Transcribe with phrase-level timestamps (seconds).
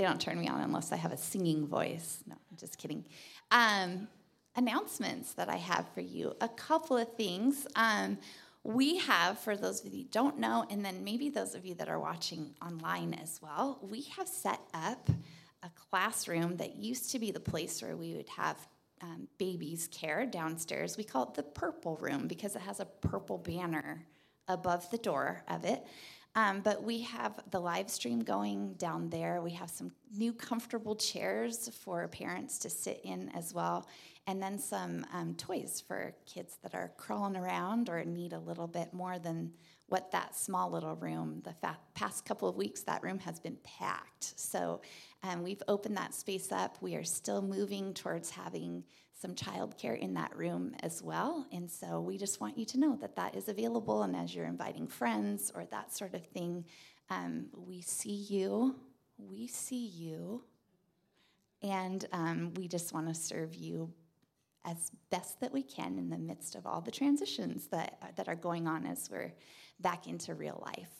[0.00, 2.24] They don't turn me on unless I have a singing voice.
[2.26, 3.04] No, I'm just kidding.
[3.50, 4.08] Um,
[4.56, 6.32] announcements that I have for you.
[6.40, 7.66] A couple of things.
[7.76, 8.16] Um,
[8.64, 11.74] we have, for those of you who don't know, and then maybe those of you
[11.74, 15.10] that are watching online as well, we have set up
[15.62, 18.56] a classroom that used to be the place where we would have
[19.02, 20.96] um, babies care downstairs.
[20.96, 24.06] We call it the purple room because it has a purple banner
[24.48, 25.84] above the door of it.
[26.36, 29.42] Um, but we have the live stream going down there.
[29.42, 33.88] We have some new comfortable chairs for parents to sit in as well,
[34.28, 38.68] and then some um, toys for kids that are crawling around or need a little
[38.68, 39.52] bit more than
[39.88, 41.42] what that small little room.
[41.44, 44.38] The fa- past couple of weeks, that room has been packed.
[44.38, 44.82] So
[45.24, 46.78] um, we've opened that space up.
[46.80, 48.84] We are still moving towards having
[49.20, 51.46] some childcare in that room as well.
[51.52, 54.02] And so we just want you to know that that is available.
[54.02, 56.64] And as you're inviting friends or that sort of thing,
[57.10, 58.76] um, we see you.
[59.18, 60.44] We see you.
[61.62, 63.92] And um, we just want to serve you
[64.64, 68.34] as best that we can in the midst of all the transitions that, that are
[68.34, 69.34] going on as we're
[69.80, 70.92] back into real life.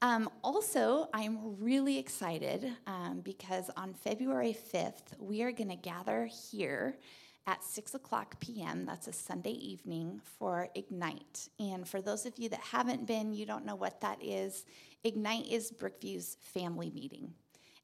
[0.00, 6.28] Um, also, I'm really excited um, because on February 5th, we are going to gather
[6.50, 6.98] here
[7.48, 8.84] at 6 o'clock p.m.
[8.84, 11.48] That's a Sunday evening for Ignite.
[11.58, 14.66] And for those of you that haven't been, you don't know what that is.
[15.02, 17.32] Ignite is Brookview's family meeting.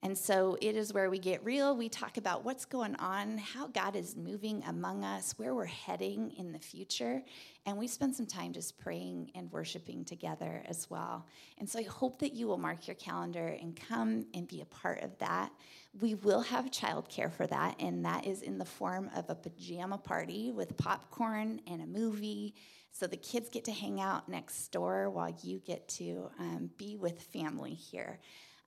[0.05, 1.75] And so it is where we get real.
[1.75, 6.31] We talk about what's going on, how God is moving among us, where we're heading
[6.37, 7.23] in the future.
[7.65, 11.27] And we spend some time just praying and worshiping together as well.
[11.57, 14.67] And so I hope that you will mark your calendar and come and be a
[14.67, 15.51] part of that.
[15.99, 19.97] We will have childcare for that, and that is in the form of a pajama
[19.97, 22.55] party with popcorn and a movie.
[22.93, 26.97] So the kids get to hang out next door while you get to um, be
[26.97, 28.21] with family here.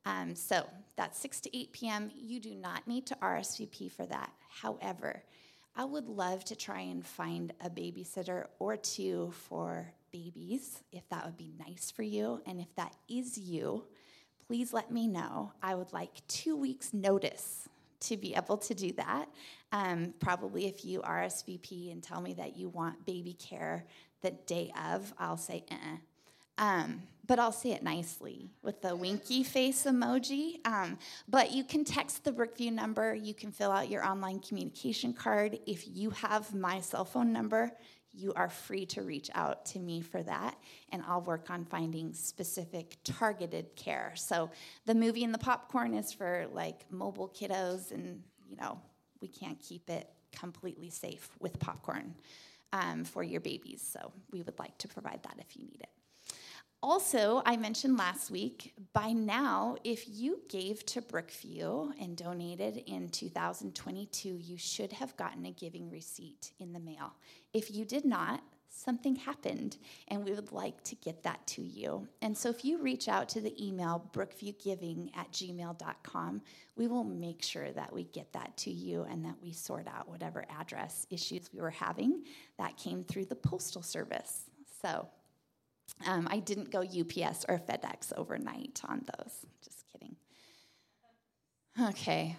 [0.07, 2.11] Um, so that's 6 to 8 p.m.
[2.15, 4.31] You do not need to RSVP for that.
[4.49, 5.23] However,
[5.75, 11.25] I would love to try and find a babysitter or two for babies if that
[11.25, 12.41] would be nice for you.
[12.45, 13.83] And if that is you,
[14.47, 15.51] please let me know.
[15.61, 17.67] I would like two weeks' notice
[17.99, 19.27] to be able to do that.
[19.73, 23.85] Um, probably if you RSVP and tell me that you want baby care
[24.21, 25.97] the day of, I'll say, uh
[26.59, 30.65] um, but I'll say it nicely with the winky face emoji.
[30.65, 33.13] Um, but you can text the Brookview number.
[33.13, 35.59] You can fill out your online communication card.
[35.67, 37.71] If you have my cell phone number,
[38.13, 40.57] you are free to reach out to me for that,
[40.91, 44.13] and I'll work on finding specific targeted care.
[44.15, 44.49] So
[44.85, 48.79] the movie and the popcorn is for like mobile kiddos, and you know,
[49.21, 52.15] we can't keep it completely safe with popcorn
[52.73, 53.87] um, for your babies.
[53.87, 55.96] So we would like to provide that if you need it.
[56.83, 63.09] Also, I mentioned last week, by now, if you gave to Brookview and donated in
[63.09, 67.13] 2022, you should have gotten a giving receipt in the mail.
[67.51, 69.77] If you did not, something happened,
[70.09, 72.07] and we would like to get that to you.
[72.21, 76.41] And so if you reach out to the email brookviewgiving at gmail.com,
[76.75, 80.07] we will make sure that we get that to you and that we sort out
[80.07, 82.23] whatever address issues we were having.
[82.59, 84.43] That came through the Postal Service.
[84.81, 85.07] So
[86.05, 89.45] um, I didn't go UPS or FedEx overnight on those.
[89.63, 90.15] Just kidding.
[91.81, 92.35] Okay.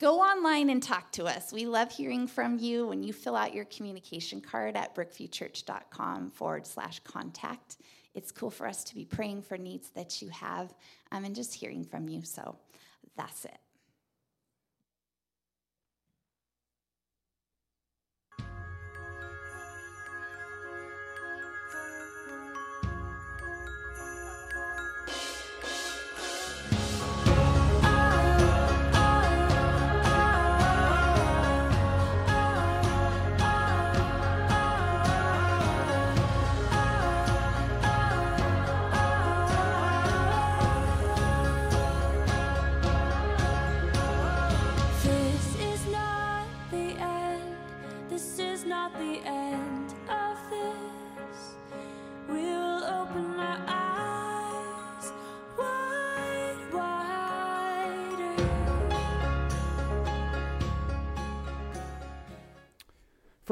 [0.00, 1.52] Go online and talk to us.
[1.52, 6.66] We love hearing from you when you fill out your communication card at brookviewchurch.com forward
[6.66, 7.76] slash contact.
[8.14, 10.74] It's cool for us to be praying for needs that you have
[11.10, 12.22] um, and just hearing from you.
[12.22, 12.56] So
[13.16, 13.58] that's it.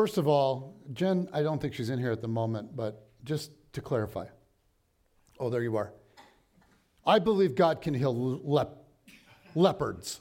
[0.02, 3.52] First of all, Jen, I don't think she's in here at the moment, but just
[3.72, 4.26] to clarify.
[5.38, 5.92] Oh, there you are.
[7.06, 8.12] I believe God can heal
[8.42, 8.82] lep-
[9.54, 10.20] leopards.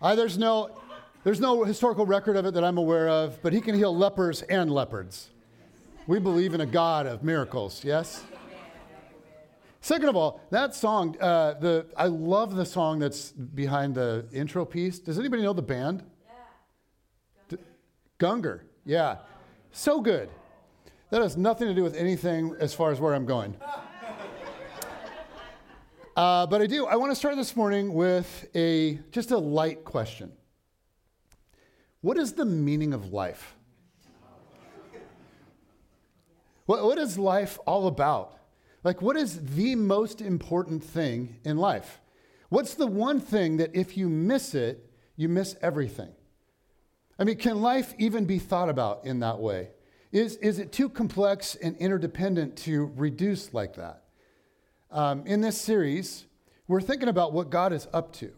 [0.00, 0.80] I, there's, no,
[1.24, 4.42] there's no historical record of it that I'm aware of, but he can heal lepers
[4.42, 5.30] and leopards.
[6.06, 8.22] We believe in a God of miracles, yes?
[9.80, 14.64] Second of all, that song, uh, the, I love the song that's behind the intro
[14.64, 15.00] piece.
[15.00, 16.04] Does anybody know the band?
[18.20, 18.28] Yeah.
[18.28, 19.16] Gungor, yeah.
[19.72, 20.28] So good.
[21.10, 23.56] That has nothing to do with anything as far as where I'm going.
[26.16, 26.86] Uh, but I do.
[26.86, 30.32] I want to start this morning with a just a light question.
[32.02, 33.56] What is the meaning of life?
[36.66, 38.38] What, what is life all about?
[38.84, 42.00] Like, what is the most important thing in life?
[42.48, 46.12] What's the one thing that if you miss it, you miss everything?
[47.18, 49.68] I mean, can life even be thought about in that way?
[50.10, 54.04] Is, is it too complex and interdependent to reduce like that?
[54.90, 56.26] Um, in this series,
[56.68, 58.32] we're thinking about what God is up to.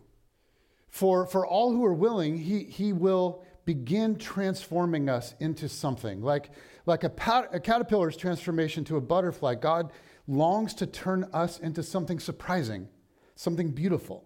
[0.89, 6.23] For, for all who are willing, he, he will begin transforming us into something.
[6.23, 6.51] Like,
[6.87, 9.93] like a, pat, a caterpillar's transformation to a butterfly, God
[10.27, 12.89] longs to turn us into something surprising,
[13.35, 14.25] something beautiful.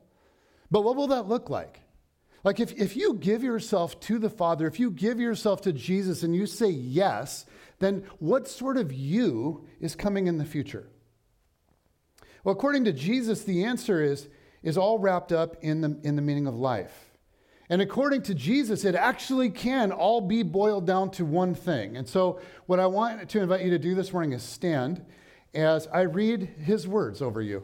[0.71, 1.81] But what will that look like?
[2.43, 6.23] Like, if, if you give yourself to the Father, if you give yourself to Jesus
[6.23, 7.45] and you say yes,
[7.81, 10.89] then what sort of you is coming in the future?
[12.43, 14.29] Well, according to Jesus, the answer is,
[14.63, 17.11] is all wrapped up in the, in the meaning of life.
[17.69, 21.97] And according to Jesus, it actually can all be boiled down to one thing.
[21.97, 25.05] And so, what I want to invite you to do this morning is stand
[25.55, 27.63] as I read his words over you.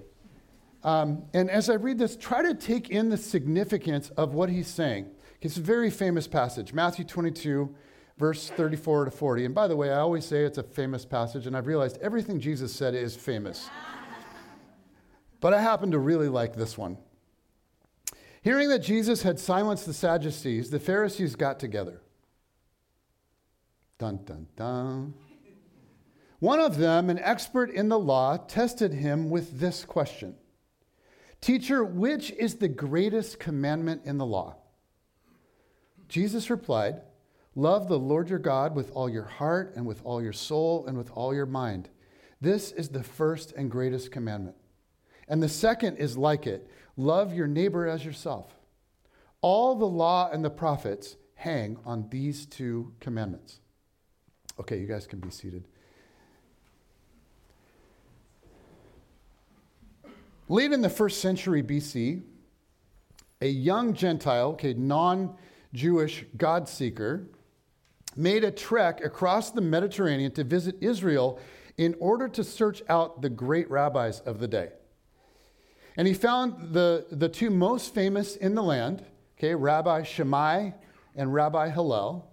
[0.87, 4.69] Um, and as I read this, try to take in the significance of what he's
[4.69, 5.11] saying.
[5.43, 7.75] It's a very famous passage, Matthew 22,
[8.19, 9.47] verse 34 to 40.
[9.47, 12.39] And by the way, I always say it's a famous passage, and I've realized everything
[12.39, 13.69] Jesus said is famous.
[15.41, 16.99] but I happen to really like this one.
[18.43, 22.01] Hearing that Jesus had silenced the Sadducees, the Pharisees got together.
[23.99, 25.15] Dun, dun, dun.
[26.39, 30.37] One of them, an expert in the law, tested him with this question
[31.41, 34.57] Teacher, which is the greatest commandment in the law?
[36.09, 37.03] Jesus replied,
[37.55, 40.99] Love the Lord your God with all your heart and with all your soul and
[40.99, 41.89] with all your mind.
[42.41, 44.57] This is the first and greatest commandment.
[45.27, 48.55] And the second is like it love your neighbor as yourself.
[49.41, 53.61] All the law and the prophets hang on these two commandments.
[54.59, 55.67] Okay, you guys can be seated.
[60.49, 62.23] Late in the first century BC,
[63.41, 65.37] a young Gentile, okay, non
[65.73, 67.27] Jewish God seeker,
[68.15, 71.39] made a trek across the Mediterranean to visit Israel
[71.77, 74.71] in order to search out the great rabbis of the day.
[75.97, 79.05] And he found the, the two most famous in the land,
[79.37, 80.71] okay, Rabbi Shammai
[81.15, 82.31] and Rabbi Hillel.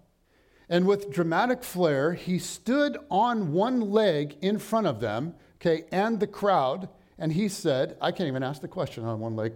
[0.69, 6.19] And with dramatic flair, he stood on one leg in front of them, okay, and
[6.19, 9.53] the crowd and he said, I can't even ask the question on one leg,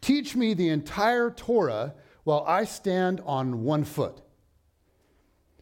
[0.00, 1.94] teach me the entire Torah
[2.24, 4.20] while I stand on one foot.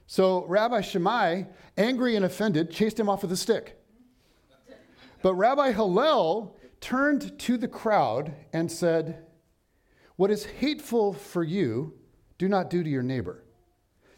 [0.07, 1.45] So Rabbi Shammai,
[1.77, 3.79] angry and offended, chased him off with a stick.
[5.23, 9.25] But Rabbi Hillel turned to the crowd and said,
[10.17, 11.95] What is hateful for you,
[12.39, 13.43] do not do to your neighbor.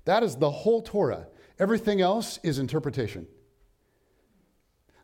[0.04, 1.28] That is the whole Torah.
[1.58, 3.26] Everything else is interpretation.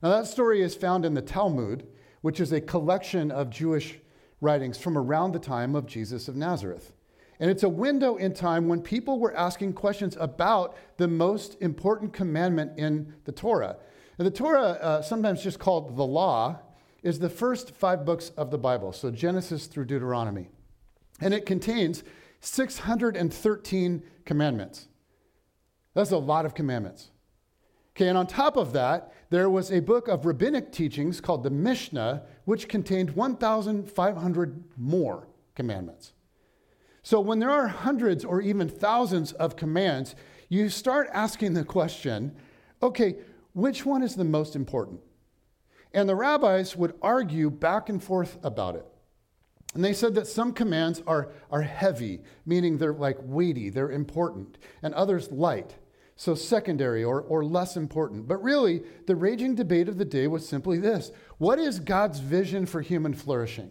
[0.02, 1.86] Now, that story is found in the Talmud,
[2.24, 3.98] which is a collection of Jewish
[4.40, 6.94] writings from around the time of Jesus of Nazareth.
[7.38, 12.14] And it's a window in time when people were asking questions about the most important
[12.14, 13.76] commandment in the Torah.
[14.16, 16.60] And the Torah, uh, sometimes just called the law,
[17.02, 20.48] is the first five books of the Bible, so Genesis through Deuteronomy.
[21.20, 22.04] And it contains
[22.40, 24.88] 613 commandments.
[25.92, 27.10] That's a lot of commandments.
[27.96, 31.50] Okay, and on top of that, there was a book of rabbinic teachings called the
[31.50, 36.12] Mishnah, which contained 1,500 more commandments.
[37.04, 40.16] So when there are hundreds or even thousands of commands,
[40.48, 42.34] you start asking the question
[42.82, 43.16] okay,
[43.54, 45.00] which one is the most important?
[45.92, 48.84] And the rabbis would argue back and forth about it.
[49.74, 54.58] And they said that some commands are, are heavy, meaning they're like weighty, they're important,
[54.82, 55.76] and others light
[56.16, 58.28] so secondary or, or less important.
[58.28, 62.66] But really, the raging debate of the day was simply this What is God's vision
[62.66, 63.70] for human flourishing?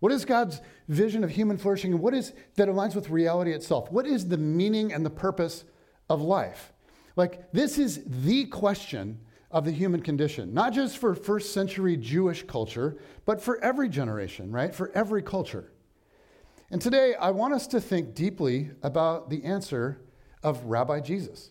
[0.00, 3.90] What is God's vision of human flourishing and what is that aligns with reality itself?
[3.90, 5.64] What is the meaning and the purpose
[6.10, 6.74] of life?
[7.16, 12.42] Like, this is the question of the human condition, not just for first century Jewish
[12.42, 14.74] culture, but for every generation, right?
[14.74, 15.72] For every culture.
[16.70, 20.00] And today, I want us to think deeply about the answer
[20.44, 21.50] of Rabbi Jesus.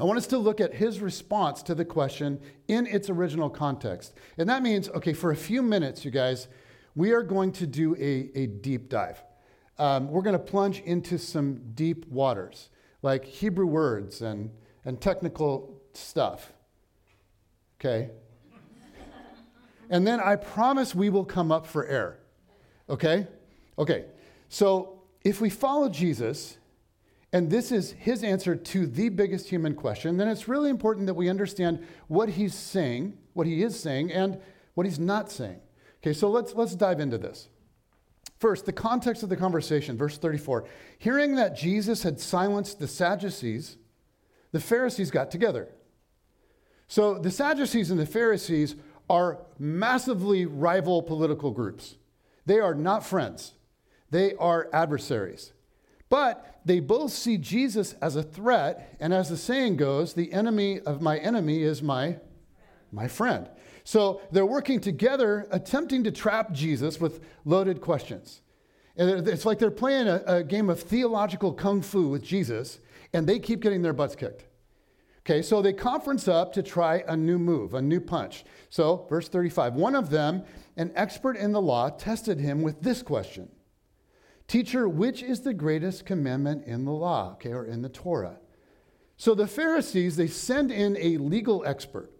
[0.00, 4.14] I want us to look at his response to the question in its original context.
[4.38, 6.48] And that means, okay, for a few minutes, you guys,
[6.94, 9.22] we are going to do a, a deep dive.
[9.78, 12.70] Um, we're going to plunge into some deep waters,
[13.02, 14.50] like Hebrew words and,
[14.86, 16.52] and technical stuff.
[17.78, 18.10] Okay?
[19.90, 22.20] and then I promise we will come up for air.
[22.88, 23.26] Okay?
[23.78, 24.06] Okay.
[24.48, 26.56] So if we follow Jesus,
[27.32, 31.14] and this is his answer to the biggest human question, then it's really important that
[31.14, 34.40] we understand what he's saying, what he is saying, and
[34.74, 35.60] what he's not saying.
[36.02, 37.48] Okay, so let's, let's dive into this.
[38.38, 40.64] First, the context of the conversation, verse 34.
[40.98, 43.76] Hearing that Jesus had silenced the Sadducees,
[44.50, 45.68] the Pharisees got together.
[46.88, 48.74] So the Sadducees and the Pharisees
[49.08, 51.96] are massively rival political groups.
[52.46, 53.52] They are not friends,
[54.10, 55.52] they are adversaries.
[56.10, 60.80] But they both see Jesus as a threat, and as the saying goes, the enemy
[60.80, 62.18] of my enemy is my,
[62.92, 63.48] my friend.
[63.84, 68.42] So they're working together, attempting to trap Jesus with loaded questions.
[68.96, 72.80] And it's like they're playing a, a game of theological kung fu with Jesus,
[73.12, 74.44] and they keep getting their butts kicked.
[75.20, 78.44] Okay, so they conference up to try a new move, a new punch.
[78.68, 80.42] So, verse 35 one of them,
[80.76, 83.48] an expert in the law, tested him with this question
[84.50, 88.40] Teacher, which is the greatest commandment in the law, okay, or in the Torah?
[89.16, 92.10] So the Pharisees, they send in a legal expert,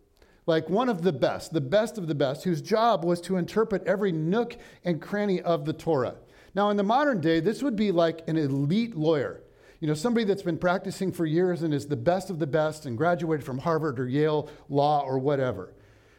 [0.46, 3.82] like one of the best, the best of the best, whose job was to interpret
[3.82, 6.18] every nook and cranny of the Torah.
[6.54, 9.42] Now, in the modern day, this would be like an elite lawyer.
[9.80, 12.86] You know, somebody that's been practicing for years and is the best of the best
[12.86, 15.74] and graduated from Harvard or Yale law or whatever.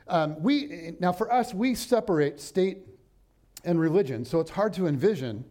[0.09, 2.79] Um, we, now, for us, we separate state
[3.63, 5.45] and religion, so it's hard to envision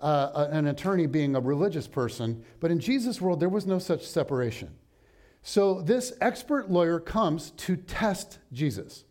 [0.00, 4.06] uh, an attorney being a religious person, but in Jesus' world, there was no such
[4.06, 4.74] separation.
[5.42, 9.04] So this expert lawyer comes to test Jesus.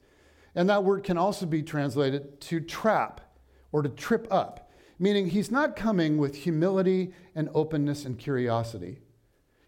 [0.53, 3.21] And that word can also be translated to trap
[3.71, 8.99] or to trip up, meaning he's not coming with humility and openness and curiosity.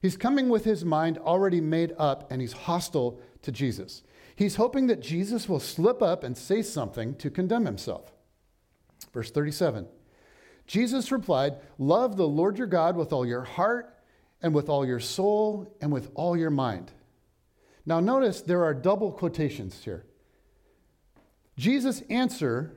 [0.02, 4.04] He's coming with his mind already made up and he's hostile to Jesus.
[4.36, 8.14] He's hoping that Jesus will slip up and say something to condemn himself.
[9.14, 9.88] Verse 37
[10.68, 13.94] Jesus replied, Love the Lord your God with all your heart
[14.42, 16.92] and with all your soul and with all your mind.
[17.86, 20.06] Now, notice there are double quotations here.
[21.58, 22.76] Jesus' answer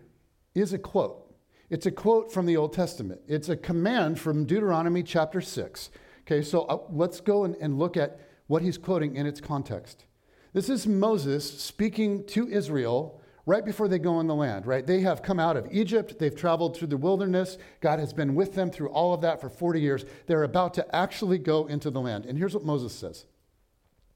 [0.55, 1.35] is a quote.
[1.69, 3.21] It's a quote from the Old Testament.
[3.29, 5.91] It's a command from Deuteronomy chapter 6.
[6.23, 10.05] Okay, so uh, let's go and, and look at what he's quoting in its context.
[10.53, 13.20] This is Moses speaking to Israel
[13.51, 14.87] right before they go in the land, right?
[14.87, 17.59] They have come out of Egypt, they've traveled through the wilderness.
[17.81, 20.05] God has been with them through all of that for 40 years.
[20.27, 22.27] They're about to actually go into the land.
[22.27, 23.27] And here's what Moses says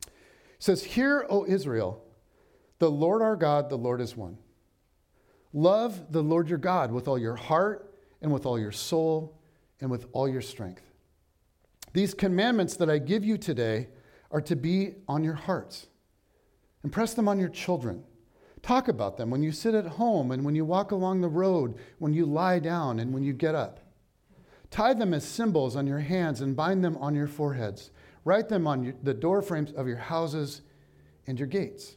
[0.07, 0.12] He
[0.61, 2.05] says, Hear, O Israel,
[2.79, 4.38] the Lord our God, the Lord is one.
[5.53, 9.37] Love the Lord your God with all your heart and with all your soul
[9.81, 10.83] and with all your strength.
[11.93, 13.88] These commandments that I give you today
[14.31, 15.88] are to be on your hearts.
[16.85, 18.05] Impress them on your children
[18.64, 21.75] Talk about them when you sit at home and when you walk along the road,
[21.99, 23.78] when you lie down and when you get up.
[24.71, 27.90] Tie them as symbols on your hands and bind them on your foreheads.
[28.25, 30.62] Write them on your, the door frames of your houses
[31.26, 31.94] and your gates.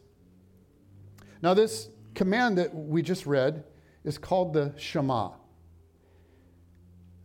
[1.41, 3.63] Now, this command that we just read
[4.03, 5.29] is called the Shema.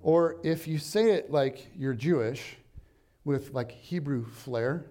[0.03, 2.59] Or if you say it like you're Jewish
[3.25, 4.87] with like Hebrew flair,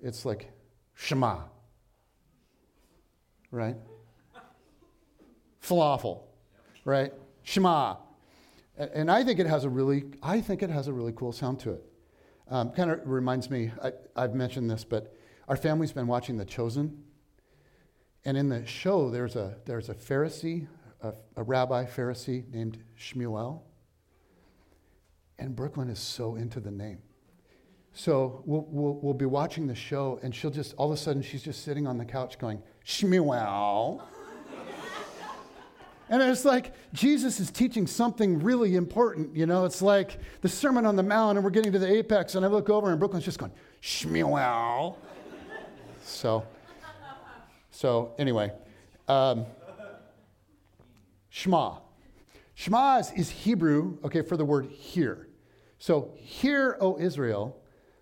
[0.00, 0.52] it's like
[0.92, 1.44] Shema
[3.50, 3.76] right?
[5.62, 6.22] Falafel,
[6.84, 7.12] right?
[7.42, 7.96] Shema.
[8.76, 11.60] And I think it has a really, I think it has a really cool sound
[11.60, 11.84] to it.
[12.48, 15.14] Um, kind of reminds me, I, I've mentioned this, but
[15.48, 17.04] our family's been watching The Chosen.
[18.24, 20.66] And in the show, there's a, there's a Pharisee,
[21.02, 23.62] a, a rabbi Pharisee named Shmuel.
[25.38, 26.98] And Brooklyn is so into the name.
[27.92, 31.22] So we'll, we'll, we'll, be watching the show, and she'll just, all of a sudden,
[31.22, 34.02] she's just sitting on the couch going, Shmuel.
[36.08, 39.34] and it's like Jesus is teaching something really important.
[39.36, 42.34] You know, it's like the Sermon on the Mount, and we're getting to the apex,
[42.34, 44.96] and I look over, and Brooklyn's just going, Shmuel.
[46.02, 46.44] so,
[47.70, 48.52] so anyway,
[49.08, 49.46] um,
[51.30, 51.76] Shema.
[52.54, 55.28] Shema is, is Hebrew, okay, for the word hear.
[55.78, 57.56] So, hear, O Israel,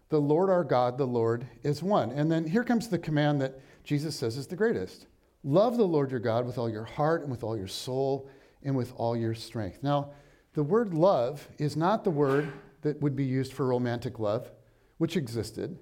[0.08, 2.10] the Lord our God, the Lord is one.
[2.10, 5.06] And then here comes the command that Jesus says is the greatest
[5.42, 8.28] love the Lord your God with all your heart and with all your soul
[8.62, 9.78] and with all your strength.
[9.82, 10.10] Now,
[10.52, 12.52] the word love is not the word
[12.82, 14.50] that would be used for romantic love,
[14.98, 15.78] which existed.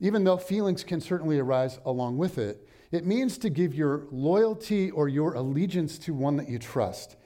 [0.00, 2.66] even though feelings can certainly arise along with it.
[2.90, 7.16] It means to give your loyalty or your allegiance to one that you trust.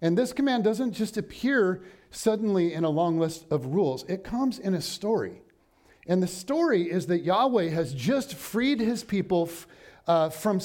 [0.00, 4.58] And this command doesn't just appear suddenly in a long list of rules, it comes
[4.58, 5.42] in a story.
[6.06, 9.48] And the story is that Yahweh has just freed his people
[10.06, 10.60] uh, from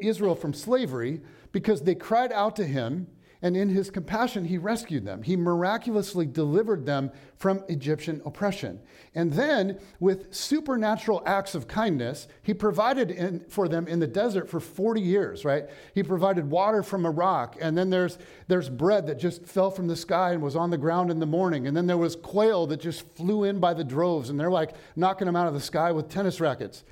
[0.00, 1.20] Israel from slavery
[1.52, 3.06] because they cried out to him
[3.40, 5.22] and in his compassion, he rescued them.
[5.22, 8.80] He miraculously delivered them from Egyptian oppression.
[9.14, 14.50] And then, with supernatural acts of kindness, he provided in, for them in the desert
[14.50, 15.66] for 40 years, right?
[15.94, 17.56] He provided water from a rock.
[17.60, 18.18] And then there's,
[18.48, 21.26] there's bread that just fell from the sky and was on the ground in the
[21.26, 21.68] morning.
[21.68, 24.30] And then there was quail that just flew in by the droves.
[24.30, 26.82] And they're like knocking them out of the sky with tennis rackets.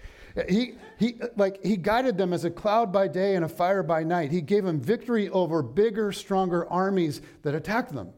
[0.49, 4.05] He, he, like, he guided them as a cloud by day and a fire by
[4.05, 4.31] night.
[4.31, 8.13] He gave them victory over bigger, stronger armies that attacked them.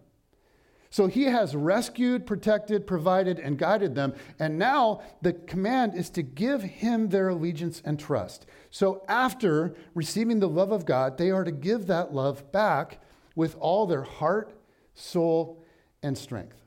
[0.90, 4.14] So he has rescued, protected, provided, and guided them.
[4.38, 8.46] And now the command is to give him their allegiance and trust.
[8.70, 13.00] So after receiving the love of God, they are to give that love back
[13.36, 14.58] with all their heart,
[14.94, 15.62] soul,
[16.02, 16.64] and strength.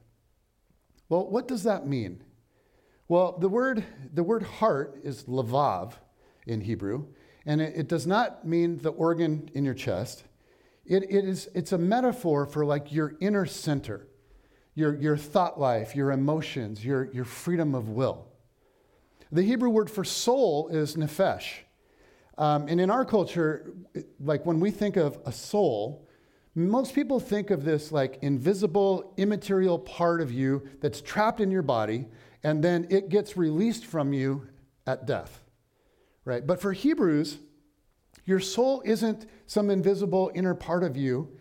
[1.10, 2.24] Well, what does that mean?
[3.12, 5.96] Well, the word, the word heart is lavav
[6.48, 7.08] in Hebrew,
[7.46, 10.24] and it, it does not mean the organ in your chest.
[10.86, 14.08] It, it is, it's a metaphor for like your inner center,
[14.76, 18.30] your, your thought life, your emotions, your, your freedom of will.
[19.30, 21.50] The Hebrew word for soul is nephesh.
[22.38, 23.74] Um, and in our culture,
[24.22, 26.08] like when we think of a soul,
[26.56, 31.62] most people think of this like invisible, immaterial part of you that's trapped in your
[31.62, 32.08] body
[32.44, 34.48] and then it gets released from you
[34.88, 35.44] at death.
[36.26, 36.46] Right?
[36.46, 37.40] But for Hebrews,
[38.26, 41.38] your soul isn't some invisible inner part of you,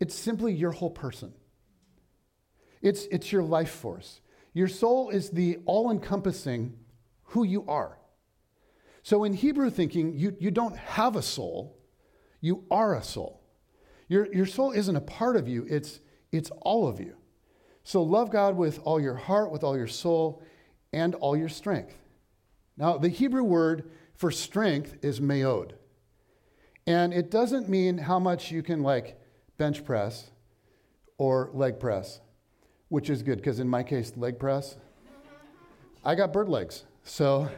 [0.00, 1.32] it's simply your whole person.
[2.82, 4.20] It's, it's your life force.
[4.52, 6.76] Your soul is the all encompassing
[7.22, 7.98] who you are.
[9.02, 11.78] So in Hebrew thinking, you, you don't have a soul,
[12.40, 13.42] you are a soul.
[14.08, 16.00] Your, your soul isn't a part of you, it's,
[16.32, 17.16] it's all of you.
[17.88, 20.42] So love God with all your heart, with all your soul,
[20.92, 21.96] and all your strength.
[22.76, 25.70] Now, the Hebrew word for strength is meod.
[26.86, 29.18] And it doesn't mean how much you can like
[29.56, 30.30] bench press
[31.16, 32.20] or leg press,
[32.90, 34.76] which is good because in my case, leg press,
[36.04, 36.84] I got bird legs.
[37.04, 37.48] So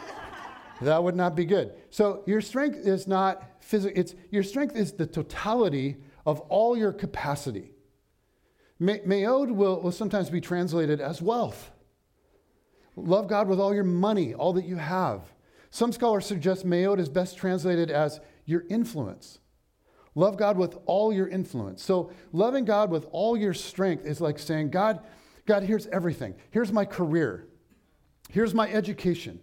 [0.80, 1.74] that would not be good.
[1.90, 6.94] So your strength is not physical, it's your strength is the totality of all your
[6.94, 7.69] capacity.
[8.80, 11.70] Meod will, will sometimes be translated as wealth.
[12.96, 15.32] Love God with all your money, all that you have.
[15.70, 19.38] Some scholars suggest meod is best translated as your influence.
[20.14, 21.82] Love God with all your influence.
[21.82, 25.00] So, loving God with all your strength is like saying, God,
[25.46, 26.34] God, here's everything.
[26.50, 27.46] Here's my career.
[28.28, 29.40] Here's my education.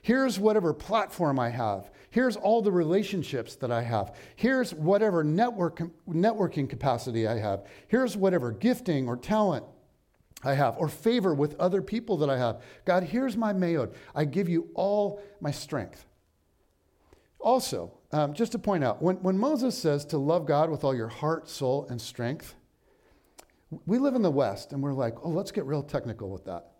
[0.00, 1.90] Here's whatever platform I have.
[2.16, 4.14] Here's all the relationships that I have.
[4.36, 7.66] Here's whatever network, networking capacity I have.
[7.88, 9.66] Here's whatever gifting or talent
[10.42, 12.62] I have or favor with other people that I have.
[12.86, 13.92] God, here's my meod.
[14.14, 16.06] I give you all my strength.
[17.38, 20.96] Also, um, just to point out, when, when Moses says to love God with all
[20.96, 22.54] your heart, soul, and strength,
[23.84, 26.75] we live in the West and we're like, oh, let's get real technical with that.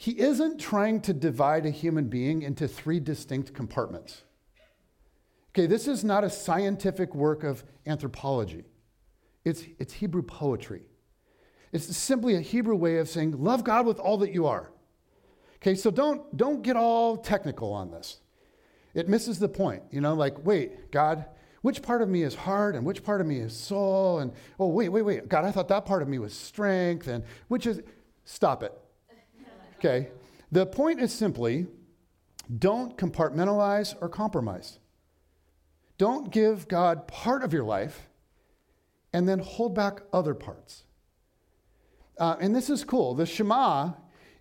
[0.00, 4.22] He isn't trying to divide a human being into three distinct compartments.
[5.50, 8.64] Okay, this is not a scientific work of anthropology,
[9.44, 10.82] it's, it's Hebrew poetry.
[11.72, 14.70] It's simply a Hebrew way of saying, love God with all that you are.
[15.56, 18.20] Okay, so don't, don't get all technical on this.
[18.94, 19.82] It misses the point.
[19.90, 21.24] You know, like, wait, God,
[21.62, 24.20] which part of me is heart and which part of me is soul?
[24.20, 25.28] And, oh, wait, wait, wait.
[25.28, 27.08] God, I thought that part of me was strength.
[27.08, 27.82] And which is,
[28.24, 28.72] stop it.
[29.78, 30.08] Okay?
[30.50, 31.66] The point is simply
[32.58, 34.78] don't compartmentalize or compromise.
[35.98, 38.08] Don't give God part of your life
[39.12, 40.84] and then hold back other parts.
[42.18, 43.14] Uh, and this is cool.
[43.14, 43.92] The Shema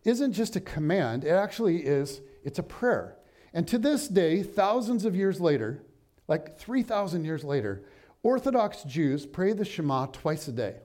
[0.04, 3.18] isn't just a command, it actually is, it's a prayer.
[3.54, 5.84] And to this day, thousands of years later,
[6.28, 7.84] like 3,000 years later,
[8.24, 10.76] Orthodox Jews pray the Shema twice a day.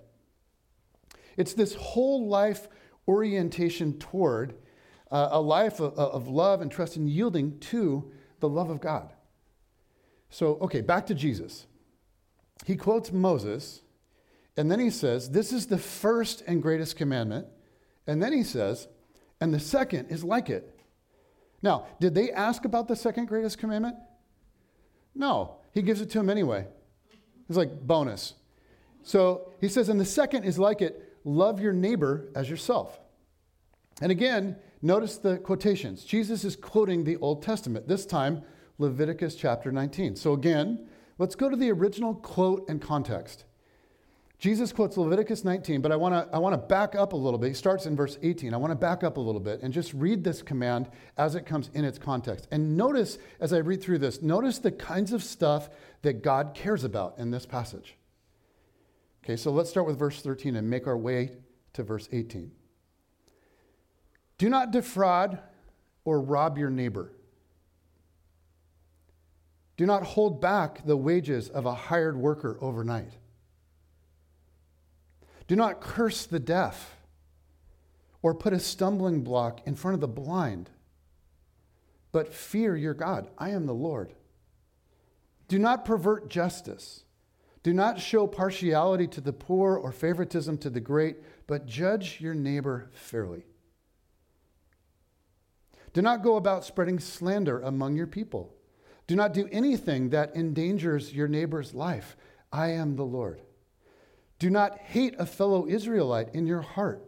[1.36, 2.68] It's this whole life
[3.08, 4.54] orientation toward
[5.10, 8.10] uh, a life of, of love and trust and yielding to
[8.40, 9.12] the love of God.
[10.30, 11.66] So, okay, back to Jesus.
[12.64, 13.82] He quotes Moses,
[14.56, 17.46] and then he says, This is the first and greatest commandment.
[18.06, 18.88] And then he says,
[19.40, 20.78] And the second is like it.
[21.62, 23.96] Now, did they ask about the second greatest commandment?
[25.14, 26.66] No, he gives it to them anyway.
[27.48, 28.34] It's like bonus.
[29.02, 33.00] So he says, And the second is like it love your neighbor as yourself.
[34.00, 36.04] And again, Notice the quotations.
[36.04, 38.42] Jesus is quoting the Old Testament, this time
[38.78, 40.16] Leviticus chapter 19.
[40.16, 43.44] So again, let's go to the original quote and context.
[44.40, 47.38] Jesus quotes Leviticus 19, but I want to I want to back up a little
[47.38, 47.46] bit.
[47.46, 48.52] He starts in verse 18.
[48.52, 51.46] I want to back up a little bit and just read this command as it
[51.46, 52.48] comes in its context.
[52.50, 55.70] And notice as I read through this, notice the kinds of stuff
[56.02, 57.94] that God cares about in this passage.
[59.24, 61.30] Okay, so let's start with verse 13 and make our way
[61.74, 62.50] to verse 18.
[64.38, 65.38] Do not defraud
[66.04, 67.12] or rob your neighbor.
[69.76, 73.12] Do not hold back the wages of a hired worker overnight.
[75.46, 76.96] Do not curse the deaf
[78.22, 80.70] or put a stumbling block in front of the blind,
[82.10, 83.28] but fear your God.
[83.38, 84.14] I am the Lord.
[85.48, 87.04] Do not pervert justice.
[87.62, 92.34] Do not show partiality to the poor or favoritism to the great, but judge your
[92.34, 93.44] neighbor fairly.
[95.92, 98.54] Do not go about spreading slander among your people.
[99.06, 102.16] Do not do anything that endangers your neighbor's life.
[102.52, 103.42] I am the Lord.
[104.38, 107.04] Do not hate a fellow Israelite in your heart.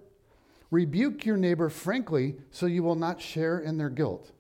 [0.71, 4.33] Rebuke your neighbor frankly so you will not share in their guilt.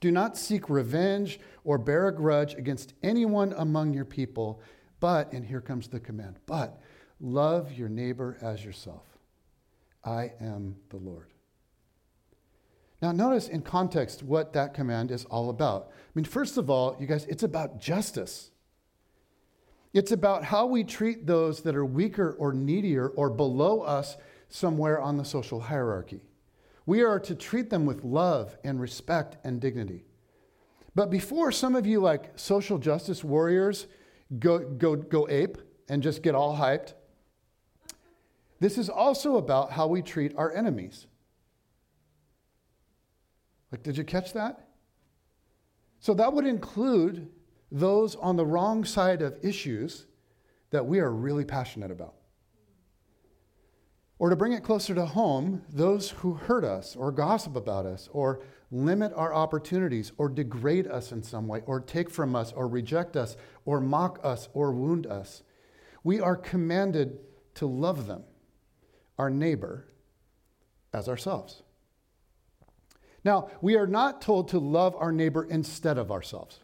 [0.00, 4.60] Do not seek revenge or bear a grudge against anyone among your people,
[5.00, 6.80] but, and here comes the command, but
[7.20, 9.04] love your neighbor as yourself.
[10.04, 11.32] I am the Lord.
[13.02, 15.88] Now, notice in context what that command is all about.
[15.90, 18.50] I mean, first of all, you guys, it's about justice.
[19.92, 24.16] It's about how we treat those that are weaker or needier or below us
[24.48, 26.20] somewhere on the social hierarchy.
[26.86, 30.04] We are to treat them with love and respect and dignity.
[30.94, 33.86] But before some of you, like social justice warriors,
[34.38, 35.58] go, go, go ape
[35.88, 36.94] and just get all hyped,
[38.60, 41.06] this is also about how we treat our enemies.
[43.70, 44.68] Like, did you catch that?
[46.00, 47.28] So that would include
[47.70, 50.06] those on the wrong side of issues
[50.70, 52.14] that we are really passionate about.
[54.18, 58.08] Or to bring it closer to home, those who hurt us or gossip about us
[58.12, 62.66] or limit our opportunities or degrade us in some way or take from us or
[62.66, 65.42] reject us or mock us or wound us.
[66.02, 67.18] We are commanded
[67.56, 68.24] to love them,
[69.18, 69.86] our neighbor,
[70.92, 71.62] as ourselves.
[73.24, 76.60] Now, we are not told to love our neighbor instead of ourselves.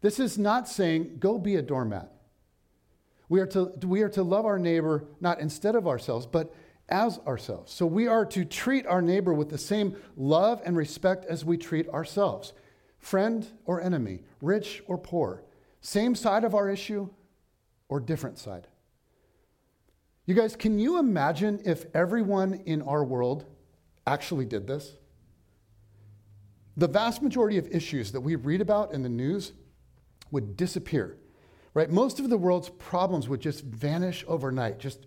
[0.00, 2.15] This is not saying, go be a doormat.
[3.28, 6.54] We are, to, we are to love our neighbor not instead of ourselves, but
[6.88, 7.72] as ourselves.
[7.72, 11.56] So we are to treat our neighbor with the same love and respect as we
[11.56, 12.52] treat ourselves
[12.98, 15.44] friend or enemy, rich or poor,
[15.80, 17.08] same side of our issue
[17.88, 18.66] or different side.
[20.24, 23.44] You guys, can you imagine if everyone in our world
[24.08, 24.96] actually did this?
[26.76, 29.52] The vast majority of issues that we read about in the news
[30.32, 31.16] would disappear,
[31.76, 31.90] right?
[31.90, 35.06] Most of the world's problems would just vanish overnight, just.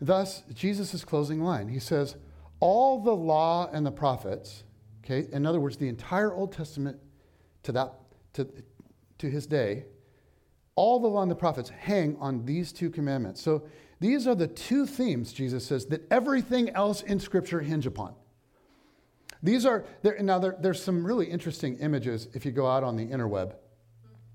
[0.00, 2.16] Thus, Jesus' closing line, he says,
[2.58, 4.64] all the law and the prophets,
[5.04, 6.98] okay, in other words, the entire Old Testament
[7.64, 7.92] to that
[8.32, 8.48] to,
[9.18, 9.84] to his day,
[10.74, 13.42] all the law and the prophets hang on these two commandments.
[13.42, 13.64] So
[14.00, 18.14] these are the two themes, Jesus says, that everything else in Scripture hinge upon.
[19.42, 22.96] These are, there, now there, there's some really interesting images if you go out on
[22.96, 23.52] the interweb.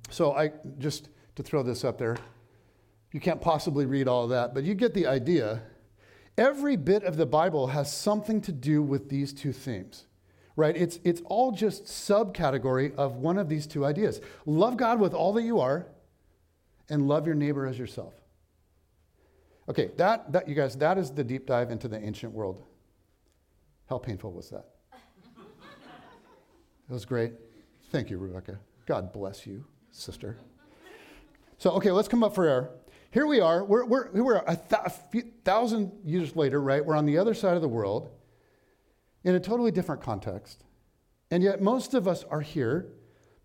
[0.10, 2.18] So I, just to throw this up there,
[3.12, 5.62] you can't possibly read all of that, but you get the idea.
[6.38, 10.06] Every bit of the Bible has something to do with these two themes,
[10.56, 10.76] right?
[10.76, 14.22] It's, it's all just subcategory of one of these two ideas.
[14.46, 15.88] Love God with all that you are,
[16.90, 18.14] and love your neighbor as yourself.
[19.70, 22.64] Okay, that, that you guys, that is the deep dive into the ancient world.
[23.90, 24.66] How painful was that?
[26.90, 27.34] It was great.
[27.92, 28.58] Thank you, Rebecca.
[28.86, 29.66] God bless you,
[29.98, 30.38] sister.
[31.58, 32.70] So, okay, let's come up for air.
[33.12, 33.64] Here we are.
[33.64, 36.86] We're, we're, we're a, th- a few, thousand years later, right?
[36.86, 38.10] We're on the other side of the world
[39.24, 40.64] in a totally different context.
[41.32, 42.88] And yet, most of us are here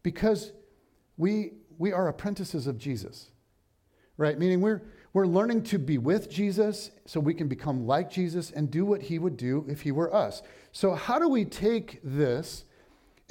[0.02, 0.52] because
[1.16, 3.30] we, we are apprentices of Jesus,
[4.16, 4.38] right?
[4.38, 8.70] Meaning we're, we're learning to be with Jesus so we can become like Jesus and
[8.70, 10.42] do what he would do if he were us.
[10.72, 12.64] So, how do we take this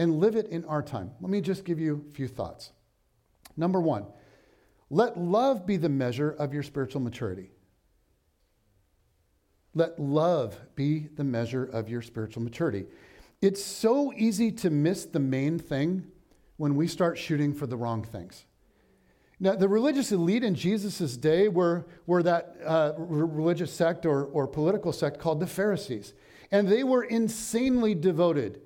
[0.02, 1.12] and live it in our time.
[1.22, 2.72] Let me just give you a few thoughts.
[3.58, 4.06] Number one,
[4.90, 7.52] let love be the measure of your spiritual maturity.
[9.74, 12.86] Let love be the measure of your spiritual maturity.
[13.42, 16.08] It's so easy to miss the main thing
[16.58, 18.46] when we start shooting for the wrong things.
[19.40, 24.46] Now, the religious elite in Jesus' day were, were that uh, religious sect or, or
[24.46, 26.14] political sect called the Pharisees.
[26.52, 28.62] And they were insanely devoted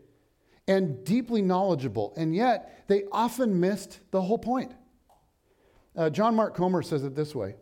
[0.67, 4.73] and deeply knowledgeable, and yet they often missed the whole point.
[5.95, 7.55] Uh, John Mark Comer says it this way.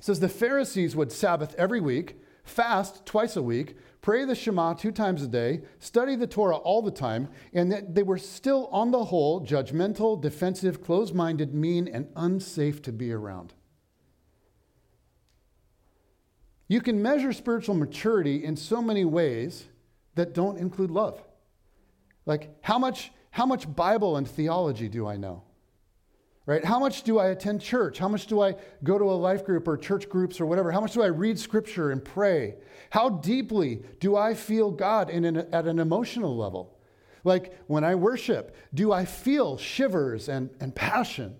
[0.00, 4.92] Says the Pharisees would Sabbath every week, fast twice a week, pray the Shema two
[4.92, 8.90] times a day, study the Torah all the time, and that they were still, on
[8.90, 13.54] the whole, judgmental, defensive, closed minded, mean, and unsafe to be around.
[16.68, 19.64] You can measure spiritual maturity in so many ways
[20.16, 21.22] that don't include love.
[22.28, 25.44] Like, how much, how much Bible and theology do I know?
[26.44, 26.62] Right?
[26.62, 27.98] How much do I attend church?
[27.98, 30.70] How much do I go to a life group or church groups or whatever?
[30.70, 32.56] How much do I read scripture and pray?
[32.90, 36.78] How deeply do I feel God in an, at an emotional level?
[37.24, 41.34] Like when I worship, do I feel shivers and, and passion?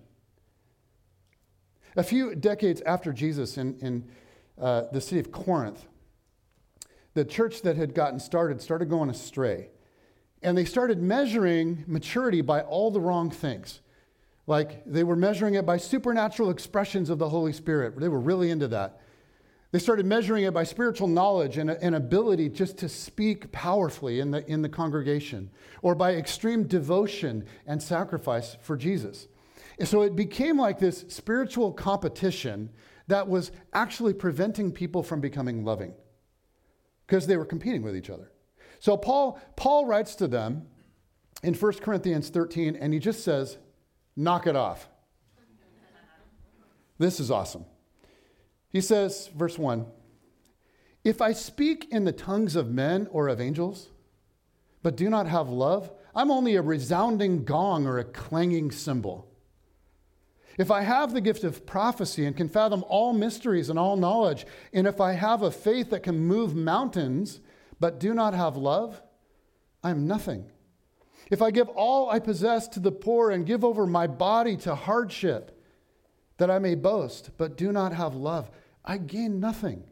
[1.95, 4.09] A few decades after Jesus in, in
[4.59, 5.85] uh, the city of Corinth,
[7.13, 9.69] the church that had gotten started started going astray.
[10.41, 13.81] And they started measuring maturity by all the wrong things.
[14.47, 17.99] Like they were measuring it by supernatural expressions of the Holy Spirit.
[17.99, 19.01] They were really into that.
[19.71, 24.31] They started measuring it by spiritual knowledge and an ability just to speak powerfully in
[24.31, 25.51] the, in the congregation,
[25.83, 29.27] or by extreme devotion and sacrifice for Jesus.
[29.77, 32.71] And so it became like this spiritual competition
[33.07, 35.93] that was actually preventing people from becoming loving
[37.05, 38.31] because they were competing with each other.
[38.79, 40.67] So Paul, Paul writes to them
[41.43, 43.57] in 1 Corinthians 13, and he just says,
[44.15, 44.87] knock it off.
[46.97, 47.65] This is awesome.
[48.71, 49.85] He says, verse 1
[51.03, 53.89] If I speak in the tongues of men or of angels,
[54.83, 59.27] but do not have love, I'm only a resounding gong or a clanging cymbal.
[60.57, 64.45] If I have the gift of prophecy and can fathom all mysteries and all knowledge,
[64.73, 67.39] and if I have a faith that can move mountains,
[67.79, 69.01] but do not have love,
[69.83, 70.51] I am nothing.
[71.29, 74.75] If I give all I possess to the poor and give over my body to
[74.75, 75.55] hardship,
[76.37, 78.49] that I may boast, but do not have love,
[78.83, 79.83] I gain nothing.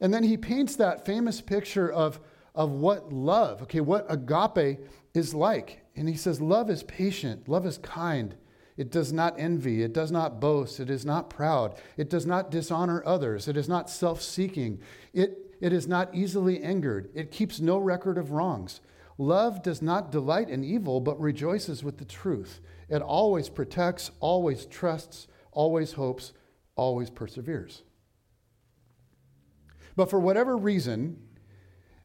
[0.00, 2.20] And then he paints that famous picture of,
[2.54, 4.80] of what love, okay, what agape
[5.14, 5.82] is like.
[5.96, 8.34] And he says, Love is patient, love is kind.
[8.76, 9.82] It does not envy.
[9.82, 10.80] It does not boast.
[10.80, 11.76] It is not proud.
[11.96, 13.46] It does not dishonor others.
[13.46, 14.80] It is not self seeking.
[15.12, 17.08] It it is not easily angered.
[17.14, 18.82] It keeps no record of wrongs.
[19.16, 22.60] Love does not delight in evil, but rejoices with the truth.
[22.90, 26.34] It always protects, always trusts, always hopes,
[26.76, 27.82] always perseveres.
[29.96, 31.16] But for whatever reason,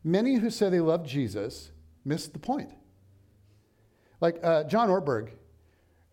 [0.06, 1.72] many who say they love Jesus
[2.06, 2.72] miss the point.
[4.22, 5.32] Like uh, John Ortberg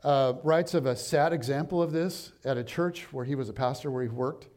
[0.02, 3.52] uh, writes of a sad example of this at a church where he was a
[3.52, 4.48] pastor, where he worked.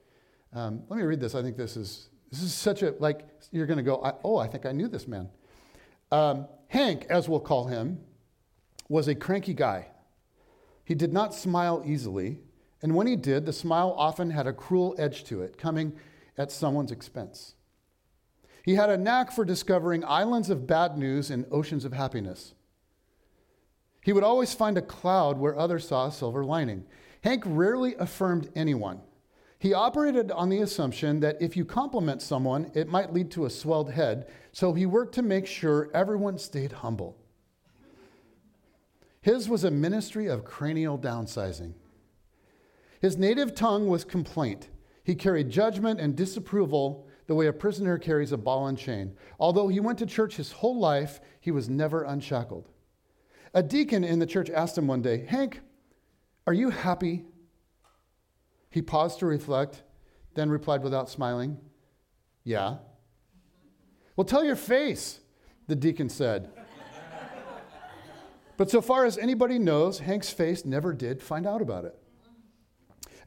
[0.54, 1.36] Um, let me read this.
[1.36, 4.48] I think this is this is such a, like, you're going to go, oh, I
[4.48, 5.30] think I knew this man.
[6.12, 8.00] Um, Hank, as we'll call him,
[8.88, 9.88] was a cranky guy.
[10.84, 12.40] He did not smile easily,
[12.82, 15.94] and when he did, the smile often had a cruel edge to it, coming
[16.38, 17.56] at someone's expense.
[18.64, 22.54] He had a knack for discovering islands of bad news and oceans of happiness.
[24.02, 26.86] He would always find a cloud where others saw a silver lining.
[27.24, 29.02] Hank rarely affirmed anyone.
[29.60, 33.50] He operated on the assumption that if you compliment someone, it might lead to a
[33.50, 37.18] swelled head, so he worked to make sure everyone stayed humble.
[39.22, 41.74] His was a ministry of cranial downsizing.
[43.02, 44.70] His native tongue was complaint.
[45.04, 49.14] He carried judgment and disapproval the way a prisoner carries a ball and chain.
[49.40, 52.70] Although he went to church his whole life, he was never unshackled.
[53.54, 55.62] A deacon in the church asked him one day, Hank,
[56.48, 57.26] are you happy
[58.70, 59.84] he paused to reflect,
[60.36, 61.58] then replied without smiling,
[62.44, 62.78] Yeah.
[64.16, 65.22] Well, tell your face,
[65.68, 66.50] the deacon said.
[68.58, 71.98] but so far as anybody knows, Hank's face never did find out about it.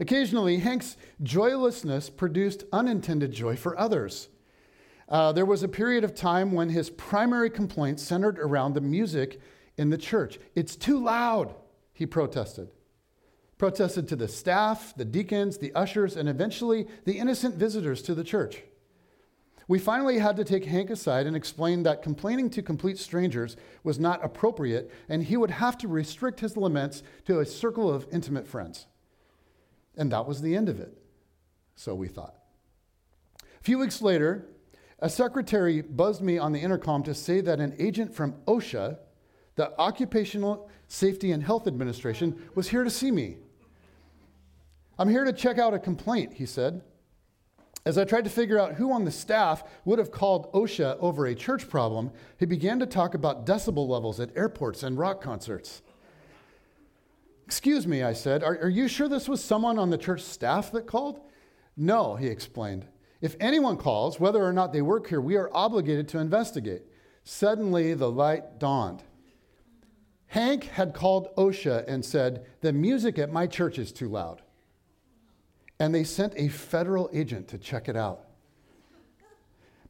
[0.00, 4.28] Occasionally, Hank's joylessness produced unintended joy for others.
[5.08, 9.40] Uh, there was a period of time when his primary complaint centered around the music
[9.76, 10.38] in the church.
[10.54, 11.54] It's too loud,
[11.92, 12.70] he protested
[13.62, 18.24] protested to the staff, the deacons, the ushers, and eventually the innocent visitors to the
[18.24, 18.64] church.
[19.68, 24.00] We finally had to take Hank aside and explain that complaining to complete strangers was
[24.00, 28.48] not appropriate, and he would have to restrict his laments to a circle of intimate
[28.48, 28.88] friends.
[29.96, 30.98] And that was the end of it,
[31.76, 32.34] so we thought.
[33.44, 34.44] A few weeks later,
[34.98, 38.98] a secretary buzzed me on the intercom to say that an agent from OSHA,
[39.54, 43.36] the Occupational Safety and Health Administration, was here to see me.
[45.02, 46.80] I'm here to check out a complaint, he said.
[47.84, 51.26] As I tried to figure out who on the staff would have called OSHA over
[51.26, 55.82] a church problem, he began to talk about decibel levels at airports and rock concerts.
[57.44, 60.70] Excuse me, I said, are, are, you sure this was someone on the church staff
[60.70, 61.18] that called?
[61.76, 62.86] No, he explained.
[63.20, 66.82] If anyone calls, whether or not they work here, we are obligated to investigate.
[67.24, 69.02] Suddenly, the light dawned.
[70.26, 74.42] Hank had called OSHA and said, The music at my church is too loud
[75.78, 78.26] and they sent a federal agent to check it out.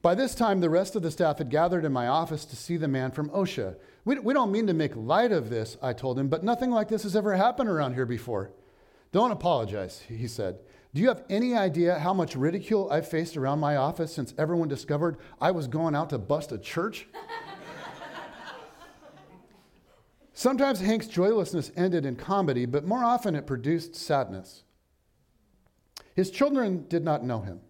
[0.03, 2.77] By this time, the rest of the staff had gathered in my office to see
[2.77, 3.77] the man from OSHA.
[4.05, 6.89] We, we don't mean to make light of this, I told him, but nothing like
[6.89, 8.51] this has ever happened around here before.
[9.13, 10.59] Don't apologize, he said.
[10.93, 14.69] Do you have any idea how much ridicule I've faced around my office since everyone
[14.69, 17.07] discovered I was going out to bust a church?
[20.35, 24.65] Sometimes Hank's joylessness ended in comedy, but more often it produced sadness.
[26.15, 27.61] His children did not know him.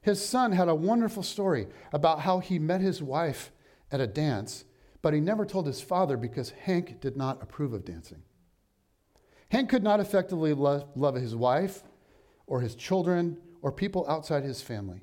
[0.00, 3.50] His son had a wonderful story about how he met his wife
[3.90, 4.64] at a dance,
[5.02, 8.22] but he never told his father because Hank did not approve of dancing.
[9.50, 11.82] Hank could not effectively love, his wife
[12.46, 15.02] or his children or people outside his family.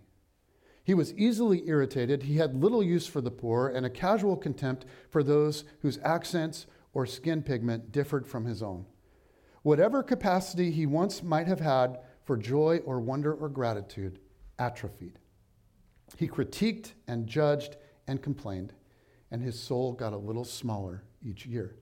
[0.84, 2.23] He was easily irritated.
[2.23, 6.65] He had little use for the poor and a casual contempt for those whose accents
[6.93, 8.86] or skin pigment differed from his own.
[9.62, 14.19] Whatever capacity he once might have had for joy or wonder or gratitude
[14.59, 15.19] atrophied.
[16.17, 18.73] He critiqued and judged and complained,
[19.31, 21.75] and his soul got a little smaller each year.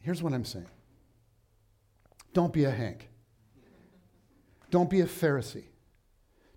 [0.00, 0.68] Here's what I'm saying
[2.32, 3.08] don't be a Hank,
[4.70, 5.66] don't be a Pharisee,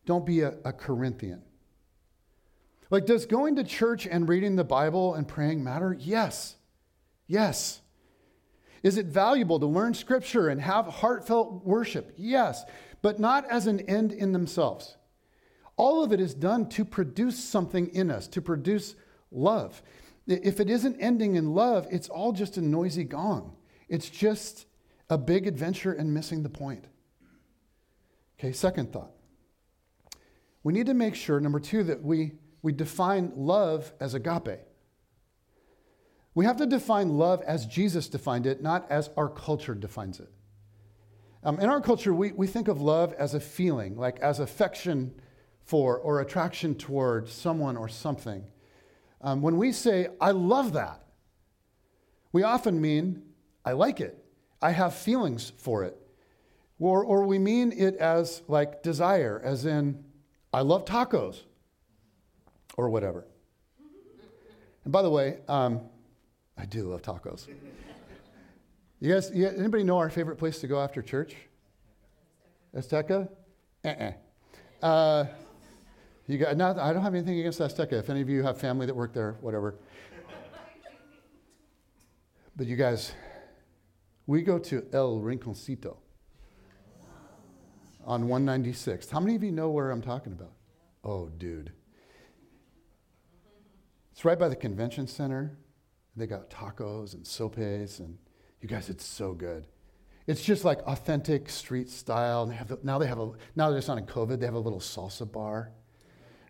[0.05, 1.41] don't be a, a Corinthian.
[2.91, 5.95] Like, does going to church and reading the Bible and praying matter?
[5.99, 6.55] Yes.
[7.27, 7.81] Yes.
[8.83, 12.13] Is it valuable to learn scripture and have heartfelt worship?
[12.17, 12.63] Yes,
[13.01, 14.97] but not as an end in themselves.
[15.75, 18.95] All of it is done to produce something in us, to produce
[19.31, 19.81] love.
[20.27, 23.55] If it isn't ending in love, it's all just a noisy gong.
[23.87, 24.65] It's just
[25.09, 26.85] a big adventure and missing the point.
[28.37, 29.11] Okay, second thought.
[30.63, 34.59] We need to make sure, number two, that we, we define love as agape.
[36.35, 40.29] We have to define love as Jesus defined it, not as our culture defines it.
[41.43, 45.13] Um, in our culture, we, we think of love as a feeling, like as affection
[45.63, 48.43] for or attraction toward someone or something.
[49.21, 51.03] Um, when we say, I love that,
[52.31, 53.23] we often mean,
[53.65, 54.23] I like it,
[54.61, 55.97] I have feelings for it.
[56.79, 60.03] Or, or we mean it as like desire, as in,
[60.53, 61.41] I love tacos,
[62.77, 63.27] or whatever.
[64.83, 65.81] And by the way, um,
[66.60, 67.48] I do love tacos.
[69.00, 71.36] You guys, you, anybody know our favorite place to go after church?
[72.76, 73.30] Azteca?
[73.86, 74.86] Uh-uh.
[74.86, 75.26] Uh,
[76.28, 77.93] you got, not, I don't have anything against Azteca.
[77.93, 79.76] If any of you have family that work there, whatever.
[82.58, 83.13] but you guys,
[84.28, 85.95] we go to El Rinconcito
[88.06, 89.10] on 196.
[89.10, 90.52] How many of you know where I'm talking about?
[91.06, 91.72] Oh, dude.
[94.12, 95.58] It's right by the convention center.
[96.15, 98.17] They got tacos and sopes, and
[98.62, 99.67] you guys, it's so good.
[100.28, 102.43] It's just like authentic street style.
[102.43, 104.39] And they have the, now they have a now they're just not in COVID.
[104.39, 105.72] They have a little salsa bar,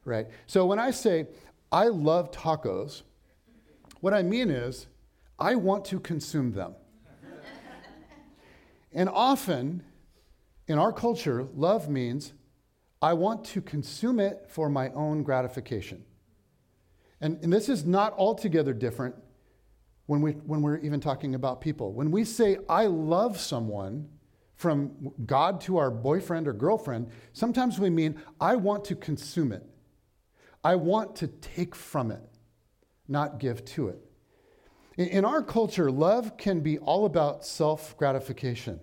[0.04, 0.28] right?
[0.48, 1.28] So when I say
[1.72, 3.04] I love tacos,
[4.02, 4.88] what I mean is
[5.38, 6.76] I want to consume them.
[8.92, 9.84] and often
[10.68, 12.34] in our culture, love means
[13.02, 16.04] I want to consume it for my own gratification.
[17.22, 19.16] And, and this is not altogether different
[20.10, 21.94] when, we, when we're even talking about people.
[21.94, 24.10] When we say, I love someone,
[24.56, 29.64] from God to our boyfriend or girlfriend, sometimes we mean, I want to consume it.
[30.66, 32.28] I want to take from it,
[33.08, 34.00] not give to it.
[34.98, 38.82] In our culture, love can be all about self gratification.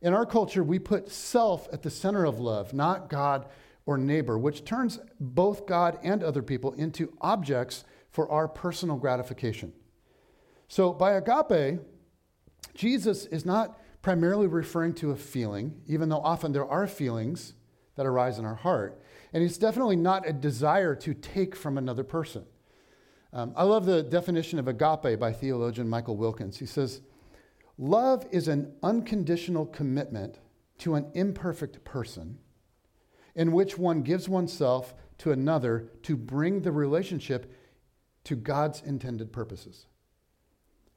[0.00, 3.46] In our culture, we put self at the center of love, not God
[3.86, 9.74] or neighbor, which turns both God and other people into objects for our personal gratification.
[10.72, 11.80] So, by agape,
[12.72, 17.52] Jesus is not primarily referring to a feeling, even though often there are feelings
[17.96, 18.98] that arise in our heart.
[19.34, 22.46] And it's definitely not a desire to take from another person.
[23.34, 26.56] Um, I love the definition of agape by theologian Michael Wilkins.
[26.56, 27.02] He says,
[27.76, 30.38] Love is an unconditional commitment
[30.78, 32.38] to an imperfect person
[33.34, 37.52] in which one gives oneself to another to bring the relationship
[38.24, 39.84] to God's intended purposes.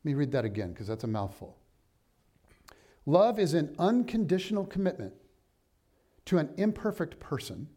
[0.06, 1.58] Let me read that again because that's a mouthful.
[3.08, 5.16] Love is an unconditional commitment
[6.26, 7.70] to an imperfect person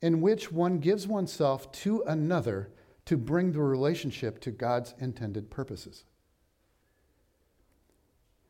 [0.00, 2.70] in which one gives oneself to another
[3.06, 6.04] to bring the relationship to God's intended purposes.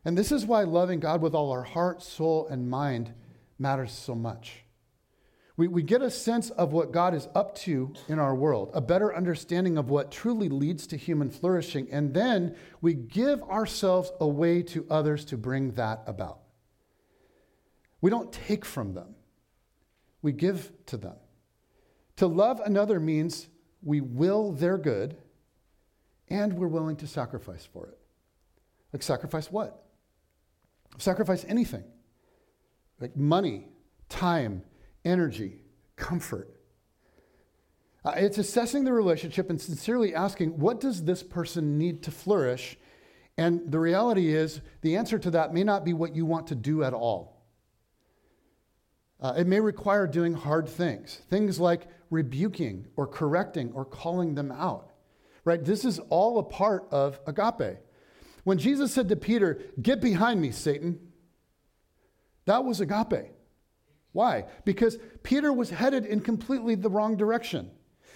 [0.04, 3.14] And this is why loving God with all our heart, soul, and mind
[3.58, 4.64] matters so much.
[5.60, 8.80] We, we get a sense of what God is up to in our world, a
[8.80, 14.62] better understanding of what truly leads to human flourishing, and then we give ourselves away
[14.62, 16.38] to others to bring that about.
[18.00, 19.14] We don't take from them,
[20.22, 21.16] we give to them.
[22.16, 23.46] To love another means
[23.82, 25.18] we will their good
[26.28, 27.98] and we're willing to sacrifice for it.
[28.94, 29.84] Like, sacrifice what?
[30.96, 31.84] Sacrifice anything.
[32.98, 33.68] Like money,
[34.08, 34.62] time,
[35.04, 35.62] energy,
[35.96, 36.48] comfort.
[38.04, 42.78] Uh, it's assessing the relationship and sincerely asking, what does this person need to flourish?
[43.36, 46.54] And the reality is, the answer to that may not be what you want to
[46.54, 47.40] do at all.
[49.20, 54.50] Uh, it may require doing hard things, things like rebuking or correcting or calling them
[54.50, 54.92] out.
[55.44, 55.62] Right?
[55.62, 57.78] This is all a part of agape.
[58.44, 60.98] When Jesus said to Peter, Get behind me, Satan,
[62.46, 63.32] that was agape.
[64.12, 64.46] Why?
[64.64, 67.70] Because Peter was headed in completely the wrong direction.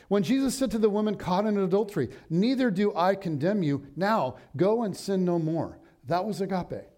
[0.08, 4.36] When Jesus said to the woman caught in adultery, Neither do I condemn you, now
[4.56, 5.78] go and sin no more.
[6.06, 6.88] That was agape.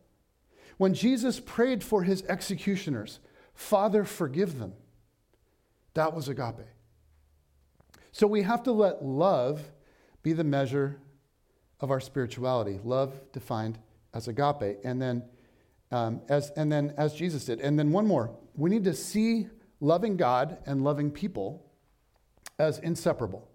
[0.76, 3.20] When Jesus prayed for his executioners,
[3.55, 4.74] Father, forgive them,
[5.94, 6.66] that was agape.
[8.12, 9.70] So we have to let love
[10.22, 11.01] be the measure
[11.80, 12.80] of our spirituality.
[12.82, 13.78] Love defined
[14.12, 15.22] as agape, and then
[15.91, 19.49] um, as and then as Jesus did, and then one more we need to see
[19.80, 21.66] loving God and loving people
[22.59, 23.49] as inseparable.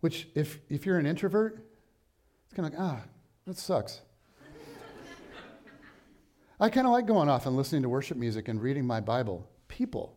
[0.00, 1.64] Which, if, if you're an introvert,
[2.46, 3.02] it's kind of like, ah,
[3.46, 4.00] that sucks.
[6.58, 9.48] I kind of like going off and listening to worship music and reading my Bible.
[9.68, 10.16] People.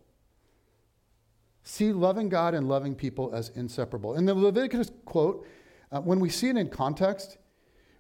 [1.64, 4.16] See loving God and loving people as inseparable.
[4.16, 5.48] In the Leviticus quote,
[5.92, 7.38] uh, when we see it in context,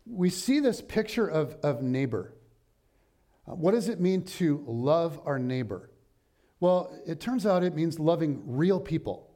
[0.05, 2.34] we see this picture of, of neighbor.
[3.47, 5.89] Uh, what does it mean to love our neighbor?
[6.59, 9.35] Well, it turns out it means loving real people.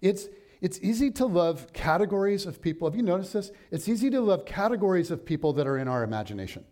[0.00, 0.28] It's,
[0.60, 2.88] it's easy to love categories of people.
[2.88, 3.50] Have you noticed this?
[3.70, 6.64] It's easy to love categories of people that are in our imagination.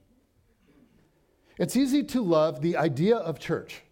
[1.58, 3.82] It's easy to love the idea of church.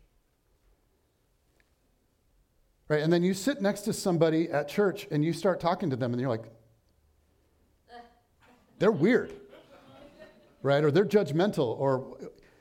[2.89, 3.03] Right?
[3.03, 6.13] And then you sit next to somebody at church and you start talking to them
[6.13, 6.47] and you're like,
[8.79, 9.33] they're weird
[10.63, 10.83] right?
[10.85, 12.17] Or they're judgmental, or,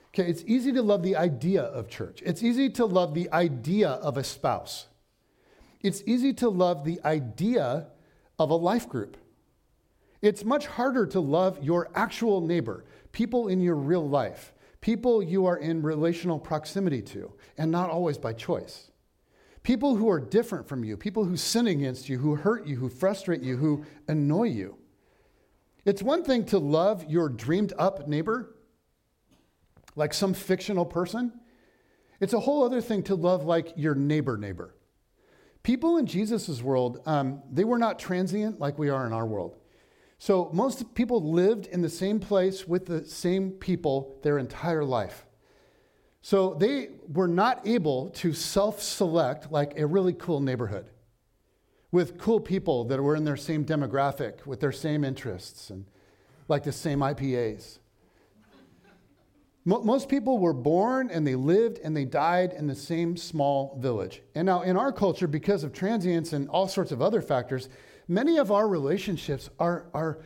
[0.10, 2.22] okay, it's easy to love the idea of church.
[2.26, 4.88] It's easy to love the idea of a spouse.
[5.82, 7.88] It's easy to love the idea
[8.40, 9.18] of a life group.
[10.22, 15.46] It's much harder to love your actual neighbor, people in your real life, people you
[15.46, 18.92] are in relational proximity to, and not always by choice.
[19.64, 22.90] People who are different from you, people who sin against you, who hurt you, who
[22.90, 24.78] frustrate you, who annoy you.
[25.88, 28.54] It's one thing to love your dreamed up neighbor,
[29.96, 31.32] like some fictional person.
[32.20, 34.76] It's a whole other thing to love like your neighbor neighbor.
[35.64, 39.56] People in Jesus' world, um, they were not transient like we are in our world.
[40.20, 45.26] So most people lived in the same place with the same people their entire life.
[46.22, 50.90] So they were not able to self select like a really cool neighborhood
[51.92, 55.86] with cool people that were in their same demographic, with their same interests, and
[56.48, 57.80] like the same IPAs.
[59.66, 64.22] Most people were born and they lived and they died in the same small village.
[64.34, 67.68] And now, in our culture, because of transience and all sorts of other factors,
[68.08, 70.20] many of our relationships are, are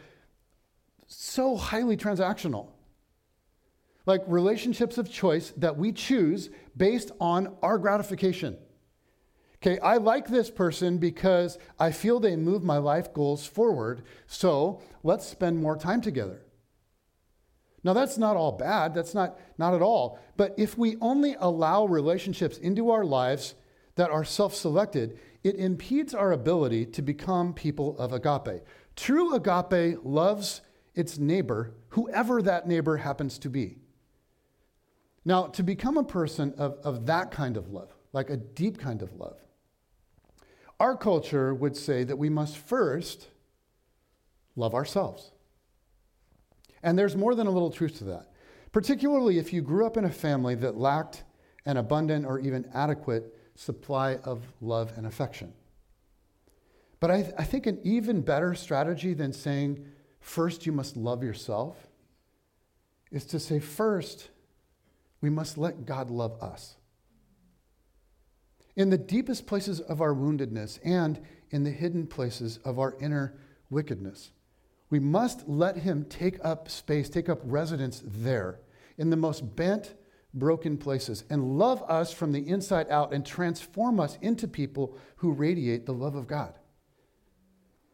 [1.08, 2.68] so highly transactional.
[4.06, 8.58] Like relationships of choice that we choose based on our gratification.
[9.62, 14.82] Okay, I like this person because I feel they move my life goals forward, so
[15.04, 16.42] let's spend more time together.
[17.84, 20.20] Now, that's not all bad, that's not, not at all.
[20.36, 23.54] But if we only allow relationships into our lives
[23.96, 28.64] that are self selected, it impedes our ability to become people of agape.
[28.96, 30.62] True agape loves
[30.96, 33.78] its neighbor, whoever that neighbor happens to be.
[35.24, 39.02] Now, to become a person of, of that kind of love, like a deep kind
[39.04, 39.38] of love,
[40.82, 43.28] our culture would say that we must first
[44.56, 45.32] love ourselves.
[46.82, 48.32] And there's more than a little truth to that,
[48.72, 51.24] particularly if you grew up in a family that lacked
[51.68, 55.54] an abundant or even adequate supply of love and affection.
[57.00, 59.86] But I, th- I think an even better strategy than saying,
[60.20, 61.78] first you must love yourself,
[63.12, 64.32] is to say, first,
[65.22, 66.78] we must let God love us.
[68.76, 73.38] In the deepest places of our woundedness and in the hidden places of our inner
[73.70, 74.32] wickedness,
[74.90, 78.60] we must let Him take up space, take up residence there,
[78.98, 79.96] in the most bent,
[80.34, 85.32] broken places, and love us from the inside out and transform us into people who
[85.32, 86.54] radiate the love of God.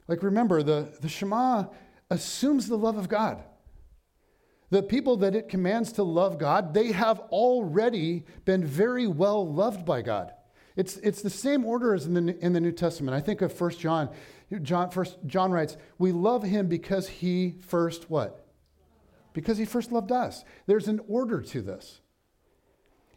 [0.08, 1.66] Like, remember, the, the Shema
[2.10, 3.44] assumes the love of God.
[4.70, 9.86] The people that it commands to love God, they have already been very well loved
[9.86, 10.34] by God.
[10.78, 13.16] It's, it's the same order as in the, in the New Testament.
[13.16, 14.10] I think of 1 John.
[14.62, 18.46] John, first, John writes, We love him because he first what?
[19.34, 20.46] Because he first loved us.
[20.68, 22.00] There's an order to this.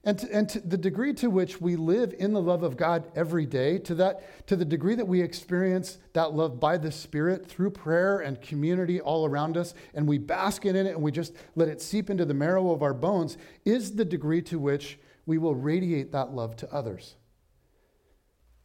[0.02, 3.10] And, to, and to the degree to which we live in the love of God
[3.14, 7.46] every day, to, that, to the degree that we experience that love by the Spirit
[7.46, 11.34] through prayer and community all around us, and we bask in it and we just
[11.54, 13.36] let it seep into the marrow of our bones,
[13.66, 17.16] is the degree to which we will radiate that love to others.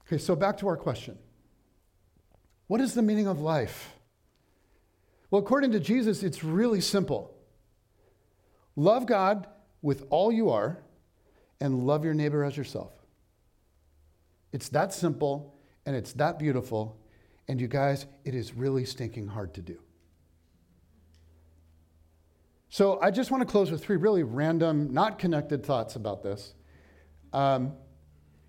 [0.08, 1.18] Okay, so back to our question
[2.68, 3.93] What is the meaning of life?
[5.32, 7.34] Well, according to Jesus, it's really simple
[8.76, 9.47] love God
[9.82, 10.80] with all you are
[11.60, 12.91] and love your neighbor as yourself.
[14.51, 16.97] It's that simple and it's that beautiful.
[17.47, 19.78] And you guys, it is really stinking hard to do.
[22.70, 26.56] So I just want to close with three really random, not connected thoughts about this.
[27.32, 27.74] Um,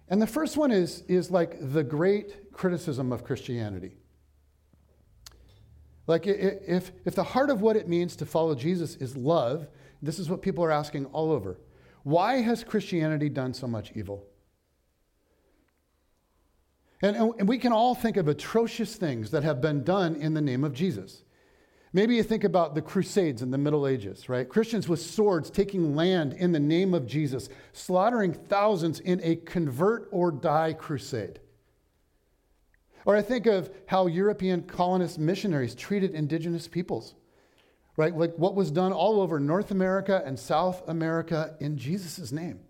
[0.09, 3.97] and the first one is, is like the great criticism of Christianity.
[6.07, 9.67] Like, if, if the heart of what it means to follow Jesus is love,
[10.01, 11.59] this is what people are asking all over.
[12.05, 14.25] Why has Christianity done so much evil?
[17.03, 20.41] And, and we can all think of atrocious things that have been done in the
[20.41, 21.23] name of Jesus.
[21.97, 24.47] Maybe you think about the Crusades in the Middle Ages, right?
[24.47, 30.07] Christians with swords taking land in the name of Jesus, slaughtering thousands in a convert
[30.13, 31.41] or die crusade.
[33.07, 37.15] Or I think of how European colonist missionaries treated indigenous peoples
[37.97, 38.15] right?
[38.15, 42.61] Like what was done all over North America and South America in Jesus' name.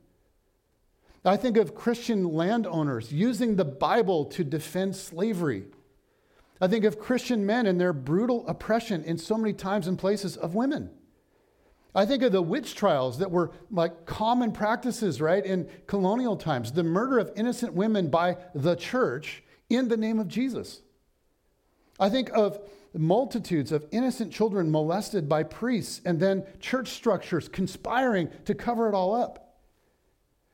[1.25, 5.65] I think of Christian landowners using the Bible to defend slavery.
[6.61, 10.37] I think of Christian men and their brutal oppression in so many times and places
[10.37, 10.91] of women.
[11.95, 16.73] I think of the witch trials that were like common practices, right, in colonial times,
[16.73, 20.83] the murder of innocent women by the church in the name of Jesus.
[21.99, 22.61] I think of
[22.95, 28.95] multitudes of innocent children molested by priests and then church structures conspiring to cover it
[28.95, 29.46] all up.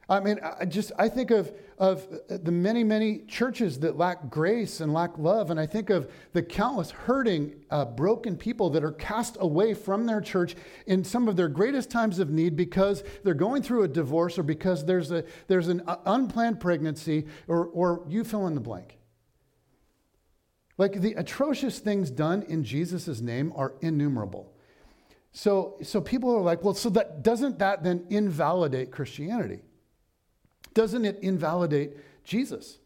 [0.08, 4.80] I mean, I just I think of, of the many, many churches that lack grace
[4.80, 8.92] and lack love, and I think of the countless hurting, uh, broken people that are
[8.92, 13.32] cast away from their church in some of their greatest times of need because they're
[13.32, 18.24] going through a divorce or because there's, a, there's an unplanned pregnancy or, or you
[18.24, 18.98] fill in the blank.
[20.78, 24.52] Like the atrocious things done in Jesus' name are innumerable.
[25.30, 29.62] So, so people are like, well, so that doesn't that then invalidate Christianity?
[30.74, 32.78] Doesn't it invalidate Jesus?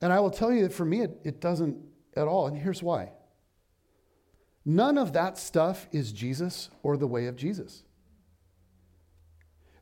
[0.00, 1.76] And I will tell you that for me, it, it doesn't
[2.16, 2.46] at all.
[2.46, 3.12] And here's why
[4.64, 7.82] none of that stuff is Jesus or the way of Jesus.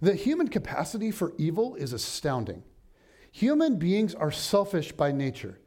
[0.00, 2.62] The human capacity for evil is astounding.
[3.32, 5.58] Human beings are selfish by nature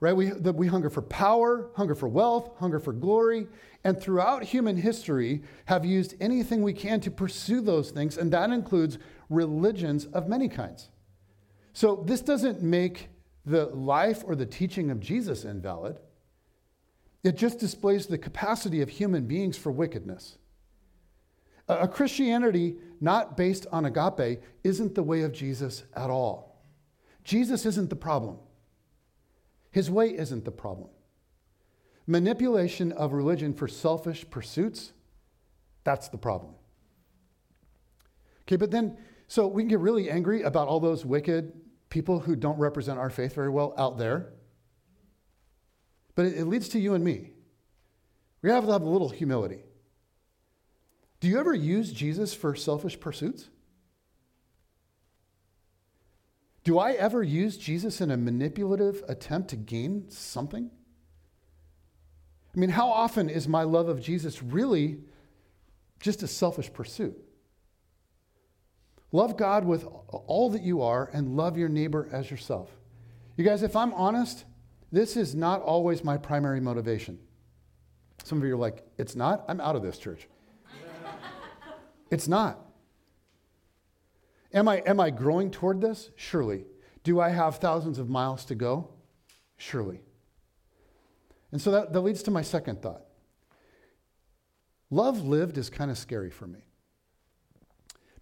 [0.00, 0.16] right?
[0.16, 3.46] We, that we hunger for power, hunger for wealth, hunger for glory,
[3.84, 8.50] and throughout human history have used anything we can to pursue those things, and that
[8.50, 8.98] includes
[9.30, 10.90] religions of many kinds.
[11.72, 13.08] So this doesn't make
[13.46, 15.98] the life or the teaching of Jesus invalid.
[17.22, 20.36] It just displays the capacity of human beings for wickedness.
[21.68, 26.62] A Christianity not based on agape isn't the way of Jesus at all.
[27.22, 28.38] Jesus isn't the problem.
[29.70, 30.88] His way isn't the problem.
[32.06, 34.92] Manipulation of religion for selfish pursuits,
[35.84, 36.54] that's the problem.
[38.42, 38.98] Okay, but then,
[39.30, 41.52] so we can get really angry about all those wicked
[41.88, 44.32] people who don't represent our faith very well out there.
[46.16, 47.30] But it, it leads to you and me.
[48.42, 49.62] We have to have a little humility.
[51.20, 53.48] Do you ever use Jesus for selfish pursuits?
[56.64, 60.72] Do I ever use Jesus in a manipulative attempt to gain something?
[62.52, 65.02] I mean, how often is my love of Jesus really
[66.00, 67.29] just a selfish pursuit?
[69.12, 72.70] Love God with all that you are and love your neighbor as yourself.
[73.36, 74.44] You guys, if I'm honest,
[74.92, 77.18] this is not always my primary motivation.
[78.24, 79.44] Some of you are like, it's not?
[79.48, 80.28] I'm out of this church.
[82.10, 82.58] It's not.
[84.52, 86.10] Am I, am I growing toward this?
[86.16, 86.64] Surely.
[87.04, 88.90] Do I have thousands of miles to go?
[89.56, 90.00] Surely.
[91.52, 93.02] And so that, that leads to my second thought.
[94.90, 96.60] Love lived is kind of scary for me.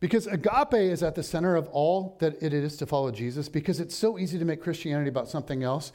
[0.01, 3.81] Because agape is at the center of all that it is to follow Jesus, because
[3.81, 5.93] it's so easy to make Christianity about something else.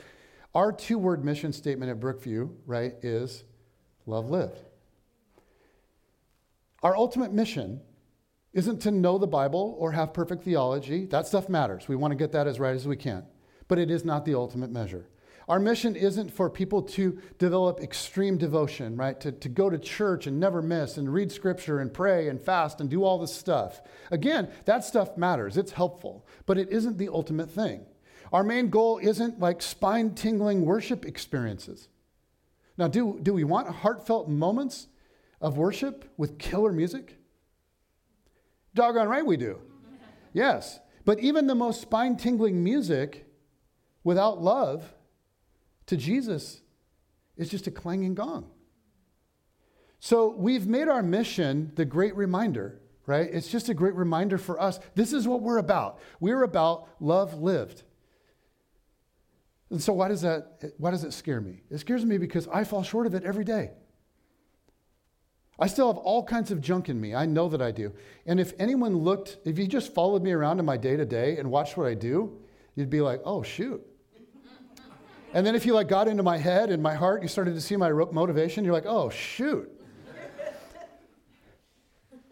[0.54, 3.44] Our two word mission statement at Brookview, right, is
[4.06, 4.60] love lived.
[6.82, 7.80] Our ultimate mission
[8.52, 11.06] isn't to know the Bible or have perfect theology.
[11.06, 11.88] That stuff matters.
[11.88, 13.26] We want to get that as right as we can.
[13.68, 15.08] But it is not the ultimate measure.
[15.48, 19.20] Our mission isn't for people to develop extreme devotion, right?
[19.20, 22.80] To, to go to church and never miss and read scripture and pray and fast
[22.80, 23.82] and do all this stuff.
[24.10, 25.58] Again, that stuff matters.
[25.58, 27.86] It's helpful, but it isn't the ultimate thing.
[28.32, 31.90] Our main goal isn't like spine tingling worship experiences.
[32.78, 34.88] Now, do, do we want heartfelt moments
[35.42, 37.18] of worship with killer music?
[38.74, 39.60] Doggone right we do.
[40.36, 40.80] Yes.
[41.06, 43.28] But even the most spine tingling music
[44.04, 44.96] without love
[45.88, 46.62] to Jesus
[47.38, 48.50] is just a clanging gong.
[50.00, 53.30] So we've made our mission the great reminder, right?
[53.32, 54.80] It's just a great reminder for us.
[54.96, 56.00] This is what we're about.
[56.20, 57.84] We're about love lived.
[59.70, 61.62] And so why does that why does it scare me?
[61.72, 63.72] It scares me because I fall short of it every day.
[65.60, 67.16] I still have all kinds of junk in me.
[67.16, 67.94] I know that I do.
[68.26, 71.38] And if anyone looked, if you just followed me around in my day to day
[71.38, 72.40] and watched what I do,
[72.76, 73.82] you'd be like, oh, shoot.
[75.34, 77.62] And then if you like got into my head and my heart, you started to
[77.62, 79.70] see my motivation, you're like, oh, shoot.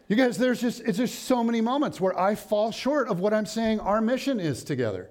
[0.08, 3.34] You guys, there's just, it's just so many moments where I fall short of what
[3.34, 5.10] I'm saying our mission is together.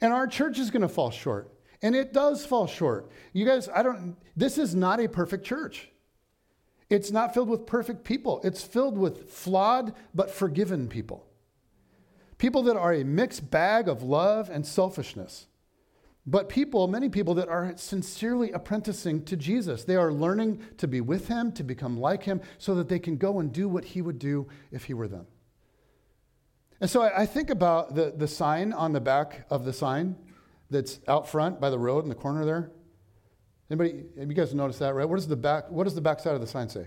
[0.00, 1.52] And our church is going to fall short.
[1.80, 3.08] And it does fall short.
[3.32, 5.90] You guys, I don't, this is not a perfect church.
[6.90, 8.40] It's not filled with perfect people.
[8.42, 11.24] It's filled with flawed but forgiven people.
[12.36, 15.46] People that are a mixed bag of love and selfishness.
[16.30, 19.82] But people, many people that are sincerely apprenticing to Jesus.
[19.82, 23.16] They are learning to be with him, to become like him, so that they can
[23.16, 25.26] go and do what he would do if he were them.
[26.80, 30.14] And so I, I think about the, the sign on the back of the sign
[30.70, 32.70] that's out front by the road in the corner there.
[33.68, 35.08] Anybody, you guys noticed that, right?
[35.08, 36.86] What does the back, what does the back side of the sign say?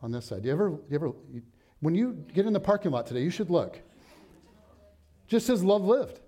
[0.00, 0.42] On this side.
[0.42, 1.12] Do you ever, do you ever,
[1.80, 3.78] when you get in the parking lot today, you should look.
[5.28, 6.20] Just says love lived,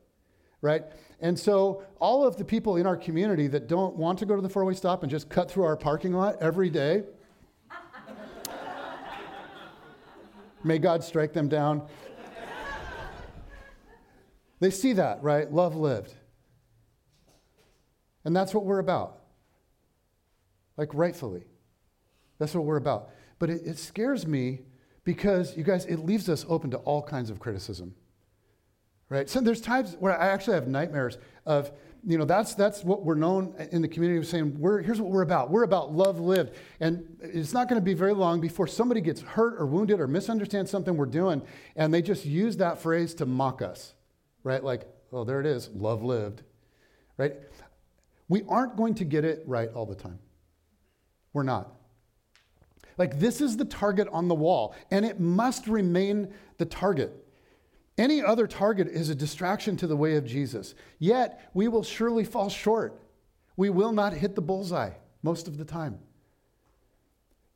[0.61, 0.85] right?
[1.21, 4.43] And so, all of the people in our community that don't want to go to
[4.43, 7.03] the four way stop and just cut through our parking lot every day,
[10.65, 11.89] may God strike them down.
[14.61, 15.51] they see that, right?
[15.53, 16.15] Love lived.
[18.25, 19.19] And that's what we're about.
[20.77, 21.47] Like, rightfully.
[22.39, 23.11] That's what we're about.
[23.41, 24.61] But it, it scares me
[25.03, 27.95] because, you guys, it leaves us open to all kinds of criticism
[29.09, 29.29] right?
[29.29, 31.71] So there's times where I actually have nightmares of,
[32.05, 35.11] you know, that's, that's what we're known in the community of saying, we're, here's what
[35.11, 35.51] we're about.
[35.51, 36.55] We're about love lived.
[36.81, 40.07] And it's not going to be very long before somebody gets hurt or wounded or
[40.07, 41.43] misunderstands something we're doing,
[41.75, 43.95] and they just use that phrase to mock us,
[44.45, 44.63] right?
[44.63, 44.83] Like,
[45.13, 46.43] oh, there it is, love lived,
[47.17, 47.35] right?
[48.29, 50.19] We aren't going to get it right all the time.
[51.33, 51.73] We're not.
[52.97, 57.25] Like, this is the target on the wall, and it must remain the target.
[57.99, 60.77] Any other target is a distraction to the way of Jesus.
[61.01, 63.03] Yet, we will surely fall short.
[63.57, 64.93] We will not hit the bullseye
[65.25, 65.99] most of the time.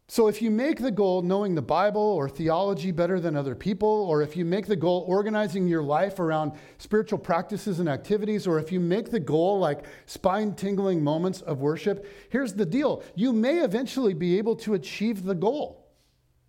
[0.08, 3.88] So, if you make the goal knowing the Bible or theology better than other people,
[3.88, 8.58] or if you make the goal organizing your life around spiritual practices and activities, or
[8.58, 13.32] if you make the goal like spine tingling moments of worship, here's the deal you
[13.32, 15.88] may eventually be able to achieve the goal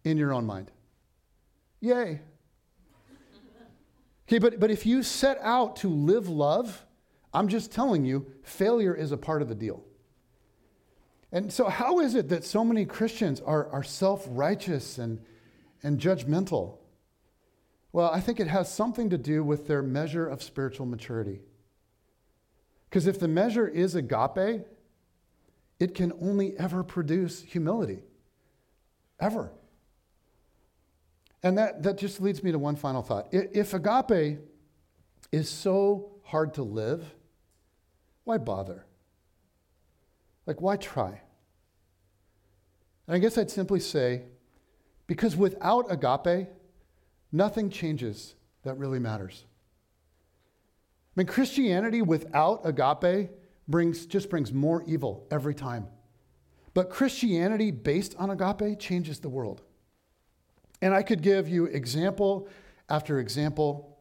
[0.03, 0.71] in your own mind.
[1.79, 2.19] Yay.
[4.34, 6.88] Okay, but, but if you set out to live love,
[7.36, 9.84] I'm just telling you, failure is a part of the deal.
[11.31, 15.19] And so, how is it that so many Christians are, are self righteous and,
[15.84, 16.79] and judgmental?
[17.91, 21.41] Well, I think it has something to do with their measure of spiritual maturity.
[22.89, 24.65] Because if the measure is agape,
[25.79, 27.99] it can only ever produce humility.
[29.19, 29.51] Ever.
[31.43, 33.27] And that, that just leads me to one final thought.
[33.31, 34.39] If agape
[35.31, 37.03] is so hard to live,
[38.23, 38.85] why bother?
[40.45, 41.21] Like, why try?
[43.07, 44.23] And I guess I'd simply say,
[45.05, 46.47] because without agape,
[47.31, 49.43] nothing changes that really matters.
[51.15, 53.29] I mean, Christianity without agape
[53.67, 55.87] brings, just brings more evil every time.
[56.73, 59.61] But Christianity based on agape changes the world.
[60.84, 62.49] And I could give you example
[62.89, 63.97] after example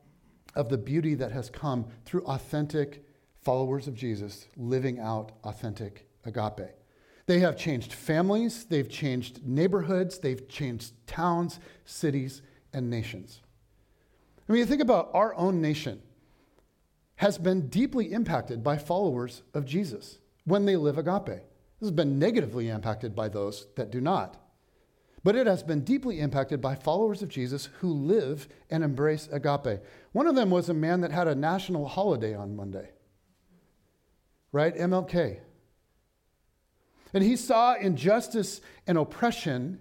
[0.57, 3.05] of the beauty that has come through authentic
[3.41, 6.71] followers of Jesus living out authentic agape.
[7.27, 13.43] They have changed families, they've changed neighborhoods, they've changed towns, cities, and nations.
[14.49, 16.03] I mean, you think about our own nation
[17.15, 21.27] has been deeply impacted by followers of Jesus when they live agape.
[21.27, 21.43] This
[21.83, 24.42] has been negatively impacted by those that do not.
[25.25, 29.81] But it has been deeply impacted by followers of Jesus who live and embrace agape.
[30.13, 32.91] One of them was a man that had a national holiday on Monday,
[34.51, 34.77] right?
[34.77, 35.39] MLK.
[37.15, 39.79] And he saw injustice and oppression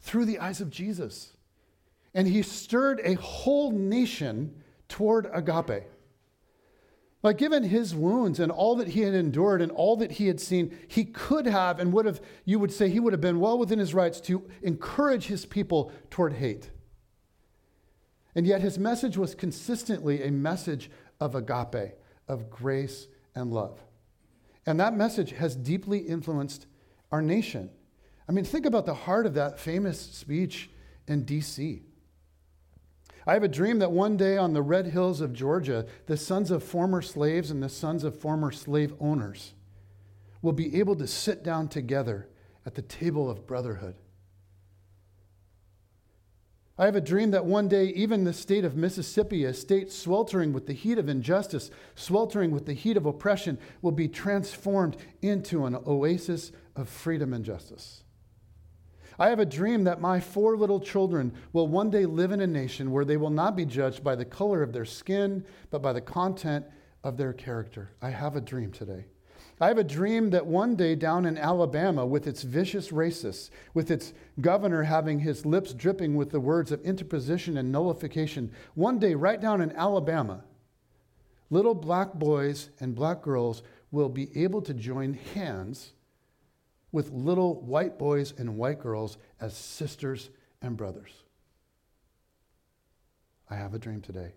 [0.00, 1.32] through the eyes of Jesus.
[2.14, 5.84] And he stirred a whole nation toward agape.
[7.22, 10.40] Like, given his wounds and all that he had endured and all that he had
[10.40, 13.58] seen, he could have and would have, you would say, he would have been well
[13.58, 16.70] within his rights to encourage his people toward hate.
[18.36, 21.94] And yet, his message was consistently a message of agape,
[22.28, 23.82] of grace and love.
[24.64, 26.66] And that message has deeply influenced
[27.10, 27.70] our nation.
[28.28, 30.70] I mean, think about the heart of that famous speech
[31.08, 31.82] in D.C.
[33.28, 36.50] I have a dream that one day on the red hills of Georgia, the sons
[36.50, 39.52] of former slaves and the sons of former slave owners
[40.40, 42.26] will be able to sit down together
[42.64, 43.96] at the table of brotherhood.
[46.78, 50.54] I have a dream that one day, even the state of Mississippi, a state sweltering
[50.54, 55.66] with the heat of injustice, sweltering with the heat of oppression, will be transformed into
[55.66, 58.04] an oasis of freedom and justice.
[59.18, 62.46] I have a dream that my four little children will one day live in a
[62.46, 65.92] nation where they will not be judged by the color of their skin, but by
[65.92, 66.64] the content
[67.02, 67.90] of their character.
[68.00, 69.06] I have a dream today.
[69.60, 73.90] I have a dream that one day down in Alabama, with its vicious racists, with
[73.90, 79.14] its governor having his lips dripping with the words of interposition and nullification, one day
[79.14, 80.44] right down in Alabama,
[81.50, 85.92] little black boys and black girls will be able to join hands
[86.92, 90.30] with little white boys and white girls as sisters
[90.62, 91.10] and brothers.
[93.50, 94.32] I have a dream today.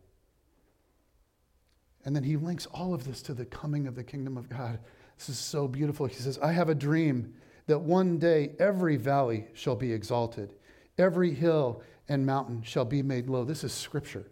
[2.04, 4.80] And then he links all of this to the coming of the kingdom of God.
[5.18, 6.08] This is so beautiful.
[6.08, 7.36] He says, I have a dream
[7.68, 10.56] that one day every valley shall be exalted,
[10.98, 13.44] every hill and mountain shall be made low.
[13.46, 14.31] This is scripture.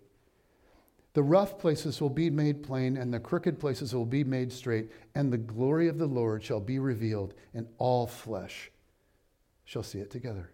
[1.14, 4.91] The rough places will be made plain, and the crooked places will be made straight,
[5.16, 8.72] and the glory of the Lord shall be revealed, and all flesh
[9.66, 10.51] shall see it together.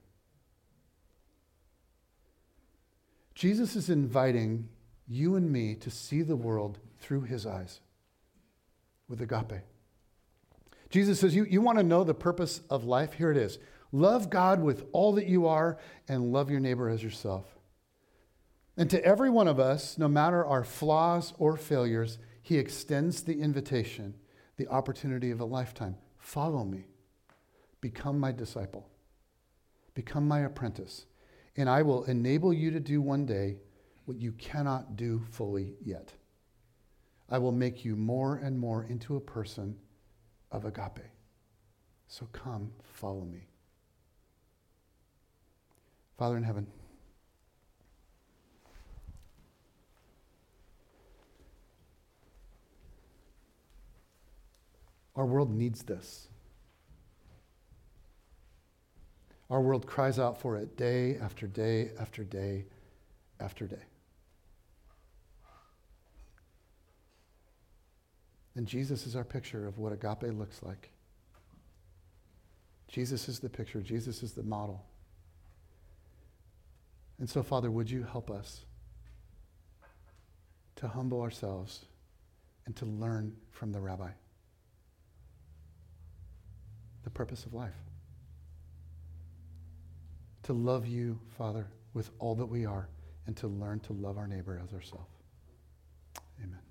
[3.34, 4.70] Jesus is inviting
[5.08, 7.82] you and me to see the world through his eyes
[9.10, 9.62] with agape.
[10.90, 13.14] Jesus says, You, you want to know the purpose of life?
[13.14, 13.60] Here it is
[13.92, 15.78] love God with all that you are,
[16.08, 17.55] and love your neighbor as yourself.
[18.78, 23.40] And to every one of us, no matter our flaws or failures, he extends the
[23.40, 24.16] invitation,
[24.58, 25.96] the opportunity of a lifetime.
[26.18, 26.86] Follow me.
[27.80, 28.90] Become my disciple.
[29.94, 31.06] Become my apprentice.
[31.56, 33.58] And I will enable you to do one day
[34.06, 36.14] what you cannot do fully yet.
[37.30, 39.78] I will make you more and more into a person
[40.52, 41.00] of agape.
[42.08, 43.48] So come, follow me.
[46.18, 46.68] Father in heaven,
[55.16, 56.28] Our world needs this.
[59.50, 62.66] Our world cries out for it day after day after day
[63.40, 63.84] after day.
[68.56, 70.90] And Jesus is our picture of what agape looks like.
[72.88, 74.86] Jesus is the picture, Jesus is the model.
[77.20, 78.66] And so, Father, would you help us
[80.78, 81.86] to humble ourselves
[82.66, 84.10] and to learn from the rabbi?
[87.06, 87.72] The purpose of life.
[90.44, 92.90] To love you, Father, with all that we are,
[93.28, 95.10] and to learn to love our neighbor as ourselves.
[96.44, 96.65] Amen.